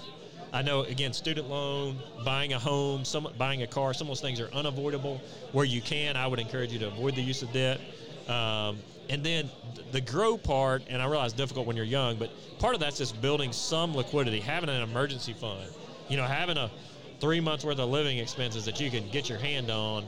I 0.52 0.62
know, 0.62 0.82
again, 0.82 1.12
student 1.12 1.50
loan, 1.50 1.98
buying 2.24 2.54
a 2.54 2.58
home, 2.58 3.04
some, 3.04 3.28
buying 3.36 3.62
a 3.62 3.66
car, 3.66 3.92
some 3.92 4.06
of 4.06 4.12
those 4.12 4.20
things 4.22 4.40
are 4.40 4.48
unavoidable. 4.54 5.20
Where 5.52 5.66
you 5.66 5.82
can, 5.82 6.16
I 6.16 6.26
would 6.26 6.38
encourage 6.38 6.72
you 6.72 6.78
to 6.78 6.86
avoid 6.86 7.16
the 7.16 7.22
use 7.22 7.42
of 7.42 7.52
debt. 7.52 7.78
Um, 8.28 8.78
and 9.08 9.24
then 9.24 9.50
the 9.92 10.00
grow 10.00 10.36
part, 10.36 10.82
and 10.88 11.00
I 11.00 11.06
realize 11.06 11.32
it's 11.32 11.40
difficult 11.40 11.66
when 11.66 11.76
you're 11.76 11.84
young, 11.84 12.16
but 12.16 12.30
part 12.58 12.74
of 12.74 12.80
that's 12.80 12.98
just 12.98 13.20
building 13.20 13.52
some 13.52 13.94
liquidity, 13.94 14.40
having 14.40 14.68
an 14.68 14.82
emergency 14.82 15.32
fund. 15.32 15.68
You 16.08 16.16
know, 16.16 16.24
having 16.24 16.56
a 16.56 16.70
three 17.20 17.40
months 17.40 17.64
worth 17.64 17.78
of 17.78 17.88
living 17.88 18.18
expenses 18.18 18.64
that 18.64 18.80
you 18.80 18.90
can 18.90 19.08
get 19.10 19.28
your 19.28 19.38
hand 19.38 19.70
on 19.70 20.06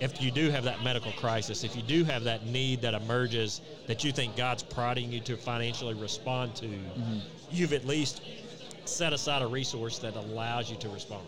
if 0.00 0.22
you 0.22 0.30
do 0.30 0.50
have 0.50 0.64
that 0.64 0.82
medical 0.82 1.12
crisis, 1.12 1.62
if 1.62 1.76
you 1.76 1.82
do 1.82 2.04
have 2.04 2.24
that 2.24 2.46
need 2.46 2.80
that 2.80 2.94
emerges 2.94 3.60
that 3.86 4.02
you 4.02 4.12
think 4.12 4.34
God's 4.34 4.62
prodding 4.62 5.12
you 5.12 5.20
to 5.20 5.36
financially 5.36 5.94
respond 5.94 6.56
to, 6.56 6.66
mm-hmm. 6.66 7.18
you've 7.50 7.74
at 7.74 7.86
least 7.86 8.22
set 8.86 9.12
aside 9.12 9.42
a 9.42 9.46
resource 9.46 9.98
that 9.98 10.16
allows 10.16 10.70
you 10.70 10.76
to 10.78 10.88
respond. 10.88 11.26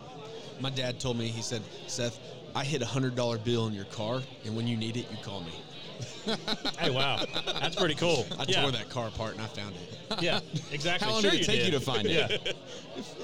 My 0.58 0.70
dad 0.70 0.98
told 0.98 1.18
me, 1.18 1.28
he 1.28 1.42
said, 1.42 1.62
Seth, 1.86 2.18
I 2.54 2.64
hit 2.64 2.80
a 2.80 2.86
hundred 2.86 3.14
dollar 3.14 3.36
bill 3.36 3.66
in 3.66 3.74
your 3.74 3.84
car, 3.86 4.22
and 4.44 4.56
when 4.56 4.66
you 4.66 4.76
need 4.76 4.96
it, 4.96 5.06
you 5.10 5.18
call 5.22 5.42
me. 5.42 5.52
hey, 6.78 6.90
wow, 6.90 7.24
that's 7.60 7.76
pretty 7.76 7.94
cool. 7.94 8.26
I 8.38 8.44
yeah. 8.46 8.62
tore 8.62 8.70
that 8.72 8.88
car 8.88 9.08
apart 9.08 9.32
and 9.32 9.40
I 9.42 9.46
found 9.46 9.74
it. 9.74 10.22
Yeah, 10.22 10.40
exactly. 10.70 11.06
How 11.06 11.14
long 11.14 11.22
Sure 11.22 11.30
did 11.30 11.40
it 11.40 11.46
take 11.46 11.60
did. 11.60 11.72
you 11.72 11.78
to 11.78 11.80
find 11.80 12.06
it? 12.06 12.12
Yeah, 12.12 12.52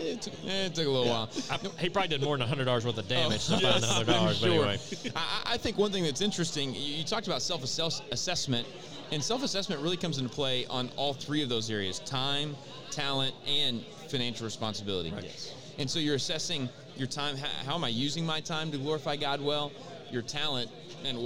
It 0.00 0.22
took, 0.22 0.32
it 0.44 0.74
took 0.74 0.86
a 0.86 0.90
little 0.90 1.08
while. 1.08 1.30
I, 1.50 1.58
he 1.78 1.88
probably 1.90 2.08
did 2.08 2.22
more 2.22 2.36
than 2.36 2.48
hundred 2.48 2.64
dollars 2.64 2.86
worth 2.86 2.98
of 2.98 3.04
oh, 3.06 3.08
damage 3.08 3.44
to 3.46 3.52
find 3.52 3.62
Yes, 3.62 3.84
hundred 3.84 4.08
I'm 4.10 4.20
dollars. 4.20 4.40
But 4.40 4.46
sure. 4.46 4.64
anyway, 4.64 4.78
I, 5.14 5.42
I 5.44 5.54
I 5.54 5.56
think 5.58 5.76
one 5.76 5.92
thing 5.92 6.04
that's 6.04 6.22
interesting, 6.22 6.74
you, 6.74 6.80
you 6.80 7.04
talked 7.04 7.26
about 7.26 7.42
self 7.42 7.62
assessment, 7.62 8.66
and 9.12 9.22
self 9.22 9.42
assessment 9.42 9.82
really 9.82 9.96
comes 9.96 10.18
into 10.18 10.30
play 10.30 10.66
on 10.66 10.90
all 10.96 11.12
three 11.12 11.42
of 11.42 11.48
those 11.48 11.70
areas 11.70 11.98
time, 12.00 12.56
talent, 12.90 13.34
and 13.46 13.84
financial 14.08 14.44
responsibility. 14.44 15.12
Yes. 15.20 15.54
And 15.78 15.88
so 15.88 15.98
you're 15.98 16.16
assessing 16.16 16.68
your 16.96 17.06
time. 17.06 17.36
How, 17.36 17.48
how 17.66 17.74
am 17.74 17.84
I 17.84 17.88
using 17.88 18.24
my 18.26 18.40
time 18.40 18.70
to 18.72 18.78
glorify 18.78 19.16
God 19.16 19.40
well? 19.40 19.70
Your 20.10 20.22
talent, 20.22 20.70
and 21.04 21.18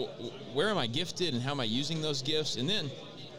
where 0.53 0.69
am 0.69 0.79
I 0.79 0.87
gifted, 0.87 1.35
and 1.35 1.43
how 1.43 1.53
am 1.53 1.61
I 1.61 1.65
using 1.65 2.01
those 2.01 2.23
gifts? 2.23 2.57
And 2.57 2.69
then 2.69 2.91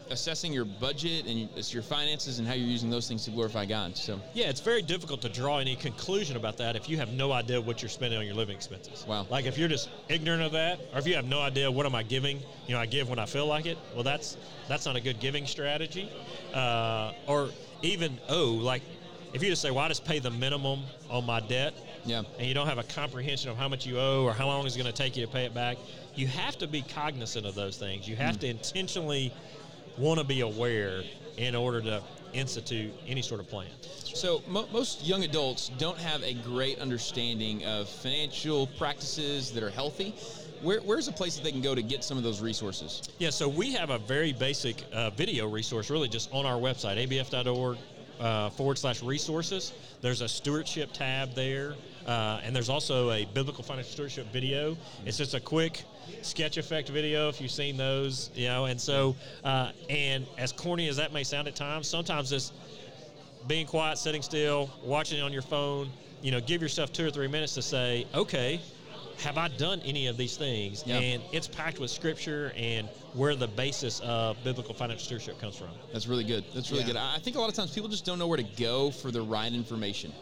assessing 0.10 0.54
your 0.54 0.66
budget 0.66 1.26
and 1.26 1.50
your 1.74 1.84
finances 1.84 2.40
and 2.40 2.48
how 2.48 2.54
you're 2.54 2.68
using 2.68 2.90
those 2.90 3.08
things 3.08 3.26
to 3.26 3.32
glorify 3.32 3.66
God. 3.66 3.98
So, 3.98 4.20
Yeah, 4.34 4.50
it's 4.50 4.60
very 4.60 4.82
difficult 4.82 5.22
to 5.22 5.30
draw 5.30 5.60
any 5.60 5.76
conclusion 5.76 6.36
about 6.36 6.58
that 6.58 6.76
if 6.76 6.90
you 6.90 6.98
have 6.98 7.12
no 7.14 7.32
idea 7.32 7.60
what 7.60 7.82
you're 7.82 7.90
spending 7.90 8.20
on 8.20 8.26
your 8.26 8.36
living 8.36 8.56
expenses. 8.56 9.06
Wow. 9.08 9.26
Like 9.30 9.46
if 9.46 9.58
you're 9.58 9.70
just 9.70 9.90
ignorant 10.10 10.44
of 10.44 10.52
that, 10.52 10.80
or 10.94 11.00
if 11.00 11.08
you 11.08 11.16
have 11.16 11.26
no 11.26 11.40
idea 11.42 11.72
what 11.72 11.86
am 11.86 11.96
I 11.96 12.04
giving, 12.04 12.40
you 12.68 12.74
know, 12.74 12.80
I 12.80 12.86
give 12.86 13.10
when 13.10 13.20
I 13.20 13.26
feel 13.26 13.48
like 13.48 13.66
it. 13.66 13.78
Well, 13.94 14.04
that's 14.04 14.38
that's 14.68 14.86
not 14.86 14.96
a 14.96 15.02
good 15.02 15.20
giving 15.20 15.46
strategy. 15.46 16.10
Uh, 16.54 17.14
or 17.28 17.50
even 17.82 18.20
oh, 18.30 18.52
like 18.52 18.84
if 19.34 19.42
you 19.42 19.50
just 19.50 19.62
say, 19.62 19.72
"Well, 19.72 19.84
I 19.84 19.88
just 19.88 20.06
pay 20.06 20.20
the 20.20 20.32
minimum 20.32 20.84
on 21.10 21.26
my 21.26 21.40
debt," 21.40 21.74
yeah. 22.06 22.24
and 22.38 22.48
you 22.48 22.54
don't 22.54 22.68
have 22.68 22.78
a 22.78 22.84
comprehension 22.84 23.50
of 23.50 23.58
how 23.58 23.68
much 23.68 23.86
you 23.86 24.00
owe 24.00 24.24
or 24.24 24.34
how 24.34 24.48
long 24.48 24.66
it's 24.66 24.76
going 24.76 24.88
to 24.88 24.94
take 24.94 25.16
you 25.18 25.26
to 25.26 25.32
pay 25.32 25.46
it 25.46 25.54
back, 25.54 25.78
you 26.16 26.28
have 26.28 26.58
to 26.58 26.68
be 26.68 26.82
cognizant 26.82 27.46
of 27.46 27.56
those 27.56 27.78
things. 27.78 28.08
You 28.08 28.16
have 28.16 28.40
to 28.40 28.48
intentionally 28.48 29.34
want 29.98 30.20
to 30.20 30.26
be 30.26 30.42
aware 30.42 31.04
in 31.38 31.56
order 31.56 31.82
to 31.82 32.02
institute 32.34 32.94
any 33.08 33.22
sort 33.22 33.40
of 33.40 33.48
plan. 33.48 33.70
So 33.82 34.42
mo- 34.48 34.68
most 34.72 35.06
young 35.06 35.24
adults 35.24 35.70
don't 35.78 35.98
have 35.98 36.24
a 36.24 36.34
great 36.34 36.80
understanding 36.80 37.66
of 37.66 37.90
financial 37.90 38.68
practices 38.78 39.52
that 39.52 39.64
are 39.64 39.70
healthy. 39.70 40.16
Where, 40.62 40.80
where's 40.80 41.08
a 41.08 41.12
place 41.12 41.36
that 41.36 41.44
they 41.44 41.52
can 41.52 41.62
go 41.62 41.76
to 41.76 41.82
get 41.82 42.04
some 42.04 42.18
of 42.18 42.24
those 42.24 42.42
resources? 42.42 43.02
Yeah, 43.18 43.32
so 43.32 43.50
we 43.50 43.74
have 43.74 43.90
a 43.90 43.98
very 43.98 44.32
basic 44.32 44.84
uh, 44.94 45.10
video 45.12 45.50
resource, 45.50 45.90
really 45.90 46.08
just 46.08 46.32
on 46.32 46.46
our 46.46 46.60
website, 46.60 47.06
abf.org 47.06 47.78
uh, 48.20 48.50
forward 48.52 48.78
slash 48.78 49.04
resources. 49.04 49.74
There's 50.02 50.22
a 50.22 50.30
stewardship 50.30 50.92
tab 50.94 51.34
there, 51.34 51.76
uh, 52.08 52.42
and 52.44 52.56
there's 52.56 52.70
also 52.70 53.12
a 53.12 53.26
biblical 53.26 53.64
financial 53.64 53.92
stewardship 53.92 54.32
video. 54.32 54.78
It's 55.06 55.18
just 55.18 55.34
a 55.34 55.40
quick 55.40 55.84
sketch 56.22 56.58
effect 56.58 56.90
video 56.90 57.30
if 57.30 57.40
you've 57.40 57.52
seen 57.52 57.78
those, 57.78 58.30
you 58.36 58.48
know. 58.48 58.66
And 58.66 58.80
so, 58.80 59.16
uh, 59.44 59.72
and 59.90 60.26
as 60.38 60.52
corny 60.52 60.88
as 60.90 60.98
that 60.98 61.14
may 61.14 61.24
sound 61.24 61.48
at 61.48 61.56
times, 61.56 61.88
sometimes 61.88 62.32
it's 62.32 62.52
being 63.48 63.66
quiet, 63.66 63.98
sitting 63.98 64.22
still, 64.22 64.70
watching 64.84 65.20
it 65.20 65.22
on 65.22 65.34
your 65.34 65.42
phone. 65.42 65.90
You 66.22 66.32
know, 66.32 66.40
give 66.40 66.62
yourself 66.62 66.94
two 66.94 67.06
or 67.06 67.12
three 67.12 67.28
minutes 67.28 67.54
to 67.56 67.62
say, 67.62 68.06
okay, 68.14 68.62
have 69.20 69.38
I 69.38 69.50
done 69.50 69.82
any 69.84 70.08
of 70.08 70.18
these 70.18 70.38
things? 70.38 70.84
Yeah. 70.86 71.00
And 71.00 71.22
it's 71.32 71.48
packed 71.48 71.80
with 71.80 71.92
scripture 71.92 72.54
and 72.56 72.88
where 73.14 73.36
the 73.36 73.48
basis 73.48 74.00
of 74.02 74.42
biblical 74.44 74.74
financial 74.74 75.06
stewardship 75.06 75.40
comes 75.40 75.58
from. 75.58 75.68
That's 75.92 76.08
really 76.08 76.24
good. 76.24 76.46
That's 76.54 76.72
really 76.72 76.84
Yeah. 76.84 76.88
good. 76.88 76.96
I 76.98 77.16
I 77.16 77.20
think 77.20 77.36
a 77.36 77.40
lot 77.40 77.50
of 77.50 77.56
times 77.56 77.74
people 77.74 77.90
just 77.90 78.06
don't 78.06 78.20
know 78.20 78.28
where 78.28 78.38
to 78.38 78.44
go 78.44 78.90
for 78.92 79.12
the 79.12 79.22
right 79.22 79.52
information. 79.54 80.14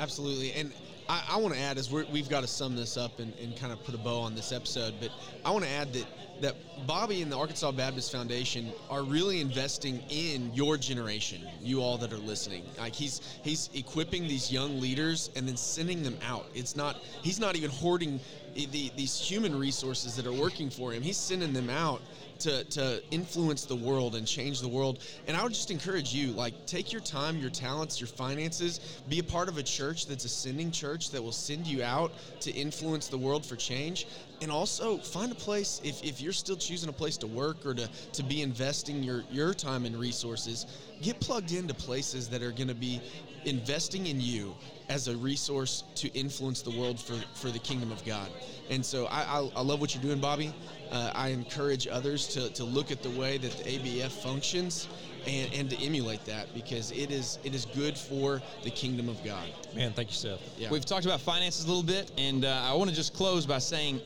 Absolutely. 0.00 0.52
And 0.52 0.72
I, 1.10 1.22
I 1.32 1.36
want 1.36 1.54
to 1.54 1.60
add, 1.60 1.76
as 1.76 1.90
we're, 1.90 2.06
we've 2.06 2.30
got 2.30 2.40
to 2.40 2.46
sum 2.46 2.74
this 2.74 2.96
up 2.96 3.20
and, 3.20 3.34
and 3.34 3.54
kind 3.54 3.70
of 3.70 3.84
put 3.84 3.94
a 3.94 3.98
bow 3.98 4.20
on 4.20 4.34
this 4.34 4.50
episode, 4.50 4.94
but 4.98 5.10
I 5.44 5.50
want 5.50 5.64
to 5.64 5.70
add 5.70 5.92
that, 5.92 6.06
that 6.40 6.86
Bobby 6.86 7.20
and 7.20 7.30
the 7.30 7.36
Arkansas 7.36 7.70
Baptist 7.72 8.10
Foundation 8.10 8.72
are 8.88 9.02
really 9.02 9.42
investing 9.42 10.02
in 10.08 10.54
your 10.54 10.78
generation, 10.78 11.46
you 11.60 11.82
all 11.82 11.98
that 11.98 12.14
are 12.14 12.18
listening. 12.18 12.64
Like 12.78 12.94
he's 12.94 13.20
he's 13.42 13.68
equipping 13.74 14.22
these 14.26 14.50
young 14.50 14.80
leaders 14.80 15.28
and 15.36 15.46
then 15.46 15.58
sending 15.58 16.02
them 16.02 16.16
out. 16.26 16.46
It's 16.54 16.76
not 16.76 16.96
he's 17.22 17.38
not 17.38 17.56
even 17.56 17.68
hoarding 17.68 18.18
the, 18.54 18.90
these 18.96 19.20
human 19.20 19.58
resources 19.58 20.16
that 20.16 20.26
are 20.26 20.32
working 20.32 20.70
for 20.70 20.92
him. 20.92 21.02
He's 21.02 21.18
sending 21.18 21.52
them 21.52 21.68
out 21.68 22.00
to, 22.40 22.64
to 22.64 23.02
influence 23.10 23.64
the 23.64 23.76
world 23.76 24.14
and 24.14 24.26
change 24.26 24.60
the 24.60 24.68
world. 24.68 25.00
And 25.26 25.36
I 25.36 25.42
would 25.42 25.52
just 25.52 25.70
encourage 25.70 26.12
you, 26.14 26.32
like, 26.32 26.66
take 26.66 26.92
your 26.92 27.00
time, 27.00 27.38
your 27.38 27.50
talents, 27.50 28.00
your 28.00 28.08
finances, 28.08 28.80
be 29.08 29.18
a 29.18 29.24
part 29.24 29.48
of 29.48 29.58
a 29.58 29.62
church 29.62 30.06
that's 30.06 30.24
a 30.24 30.28
sending 30.28 30.70
church 30.70 31.10
that 31.10 31.22
will 31.22 31.32
send 31.32 31.66
you 31.66 31.82
out 31.82 32.12
to 32.40 32.50
influence 32.50 33.08
the 33.08 33.18
world 33.18 33.44
for 33.44 33.56
change. 33.56 34.06
And 34.42 34.50
also 34.50 34.96
find 34.96 35.30
a 35.30 35.34
place, 35.34 35.80
if, 35.84 36.02
if 36.02 36.20
you're 36.20 36.32
still 36.32 36.56
choosing 36.56 36.88
a 36.88 36.92
place 36.92 37.18
to 37.18 37.26
work 37.26 37.66
or 37.66 37.74
to, 37.74 37.88
to 38.12 38.22
be 38.22 38.40
investing 38.40 39.02
your, 39.02 39.22
your 39.30 39.52
time 39.52 39.84
and 39.84 39.94
resources, 39.94 40.66
get 41.02 41.20
plugged 41.20 41.52
into 41.52 41.74
places 41.74 42.28
that 42.30 42.42
are 42.42 42.52
going 42.52 42.68
to 42.68 42.74
be 42.74 43.00
investing 43.44 44.06
in 44.06 44.20
you 44.20 44.54
as 44.88 45.08
a 45.08 45.16
resource 45.16 45.84
to 45.94 46.08
influence 46.08 46.62
the 46.62 46.70
world 46.70 46.98
for, 47.00 47.14
for 47.34 47.50
the 47.50 47.58
kingdom 47.58 47.92
of 47.92 48.04
God. 48.04 48.28
And 48.70 48.84
so 48.84 49.06
I, 49.06 49.22
I, 49.22 49.50
I 49.56 49.62
love 49.62 49.80
what 49.80 49.94
you're 49.94 50.02
doing, 50.02 50.20
Bobby. 50.20 50.52
Uh, 50.90 51.12
I 51.14 51.28
encourage 51.28 51.86
others 51.86 52.26
to, 52.28 52.50
to 52.50 52.64
look 52.64 52.90
at 52.90 53.02
the 53.02 53.10
way 53.10 53.38
that 53.38 53.52
the 53.52 53.64
ABF 53.64 54.10
functions 54.10 54.88
and, 55.26 55.52
and 55.52 55.70
to 55.70 55.76
emulate 55.78 56.24
that 56.24 56.52
because 56.54 56.90
it 56.92 57.10
is 57.10 57.38
it 57.44 57.54
is 57.54 57.66
good 57.66 57.96
for 57.96 58.42
the 58.62 58.70
kingdom 58.70 59.08
of 59.08 59.22
God. 59.24 59.48
Man, 59.74 59.92
thank 59.92 60.08
you, 60.08 60.14
Seth. 60.14 60.40
Yeah. 60.58 60.70
We've 60.70 60.84
talked 60.84 61.04
about 61.04 61.20
finances 61.20 61.64
a 61.64 61.68
little 61.68 61.82
bit, 61.82 62.10
and 62.18 62.44
uh, 62.44 62.62
I 62.64 62.74
want 62.74 62.90
to 62.90 62.96
just 62.96 63.14
close 63.14 63.46
by 63.46 63.58
saying 63.58 64.00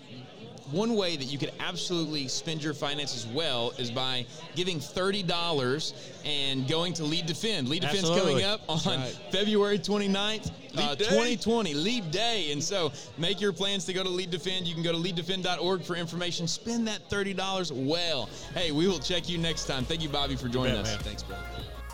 one 0.70 0.94
way 0.94 1.16
that 1.16 1.24
you 1.24 1.38
could 1.38 1.53
absolutely 1.61 2.29
spend 2.29 2.62
your 2.62 2.74
finances 2.74 3.27
well 3.27 3.72
is 3.79 3.90
by 3.90 4.27
giving 4.55 4.79
$30 4.79 5.92
and 6.24 6.68
going 6.68 6.92
to 6.94 7.05
Lead 7.05 7.27
Defend. 7.27 7.68
Lead 7.68 7.83
Defend's 7.83 8.09
Absolutely. 8.11 8.42
coming 8.42 8.44
up 8.44 8.61
on 8.68 9.00
right. 9.00 9.18
February 9.31 9.79
29th, 9.79 10.50
uh, 10.77 10.90
Lead 10.90 10.98
2020, 10.98 11.74
Lead 11.74 12.11
Day. 12.11 12.53
And 12.53 12.62
so 12.62 12.92
make 13.18 13.40
your 13.40 13.53
plans 13.53 13.85
to 13.87 13.92
go 13.92 14.03
to 14.03 14.09
Lead 14.09 14.31
Defend. 14.31 14.66
You 14.66 14.74
can 14.74 14.83
go 14.83 14.92
to 14.92 14.98
leaddefend.org 14.98 15.83
for 15.83 15.96
information. 15.96 16.48
Spend 16.48 16.87
that 16.88 17.09
$30 17.11 17.70
well. 17.72 18.29
Hey, 18.55 18.72
we 18.72 18.87
will 18.87 18.98
check 18.98 19.29
you 19.29 19.38
next 19.38 19.66
time. 19.66 19.85
Thank 19.85 20.03
you, 20.03 20.09
Bobby, 20.09 20.37
for 20.37 20.48
joining 20.48 20.74
bet, 20.74 20.87
us. 20.87 20.94
man. 20.94 21.05
Thanks, 21.05 21.22
brother. 21.22 21.42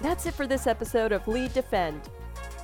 That's 0.00 0.26
it 0.26 0.34
for 0.34 0.46
this 0.46 0.66
episode 0.66 1.12
of 1.12 1.26
Lead 1.28 1.52
Defend. 1.52 2.08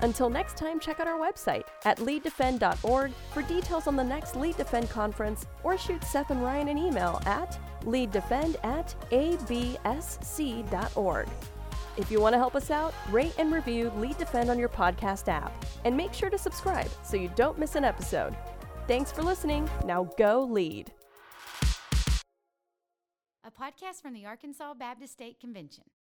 Until 0.02 0.28
next 0.30 0.56
time, 0.56 0.78
check 0.78 1.00
out 1.00 1.06
our 1.06 1.18
website 1.18 1.64
at 1.84 1.98
leaddefend.org 1.98 3.12
for 3.32 3.42
details 3.42 3.86
on 3.86 3.96
the 3.96 4.04
next 4.04 4.36
Lead 4.36 4.56
Defend 4.56 4.90
conference 4.90 5.46
or 5.62 5.78
shoot 5.78 6.02
Seth 6.04 6.30
and 6.30 6.42
Ryan 6.42 6.68
an 6.68 6.78
email 6.78 7.20
at 7.26 7.58
leaddefend 7.82 8.56
at 8.64 8.94
absc.org. 9.10 9.68
If 11.96 12.10
you 12.10 12.20
want 12.20 12.34
to 12.34 12.38
help 12.38 12.54
us 12.54 12.70
out, 12.70 12.92
rate 13.10 13.34
and 13.38 13.50
review 13.52 13.90
Lead 13.96 14.18
Defend 14.18 14.50
on 14.50 14.58
your 14.58 14.68
podcast 14.68 15.28
app 15.28 15.64
and 15.84 15.96
make 15.96 16.12
sure 16.12 16.28
to 16.28 16.36
subscribe 16.38 16.90
so 17.02 17.16
you 17.16 17.30
don't 17.34 17.58
miss 17.58 17.74
an 17.74 17.84
episode. 17.84 18.36
Thanks 18.86 19.10
for 19.10 19.22
listening. 19.22 19.68
Now 19.84 20.04
go 20.18 20.42
lead. 20.44 20.92
a 23.46 23.50
podcast 23.50 24.02
from 24.02 24.12
the 24.12 24.26
Arkansas 24.26 24.74
Baptist 24.74 25.12
State 25.12 25.38
Convention. 25.38 25.84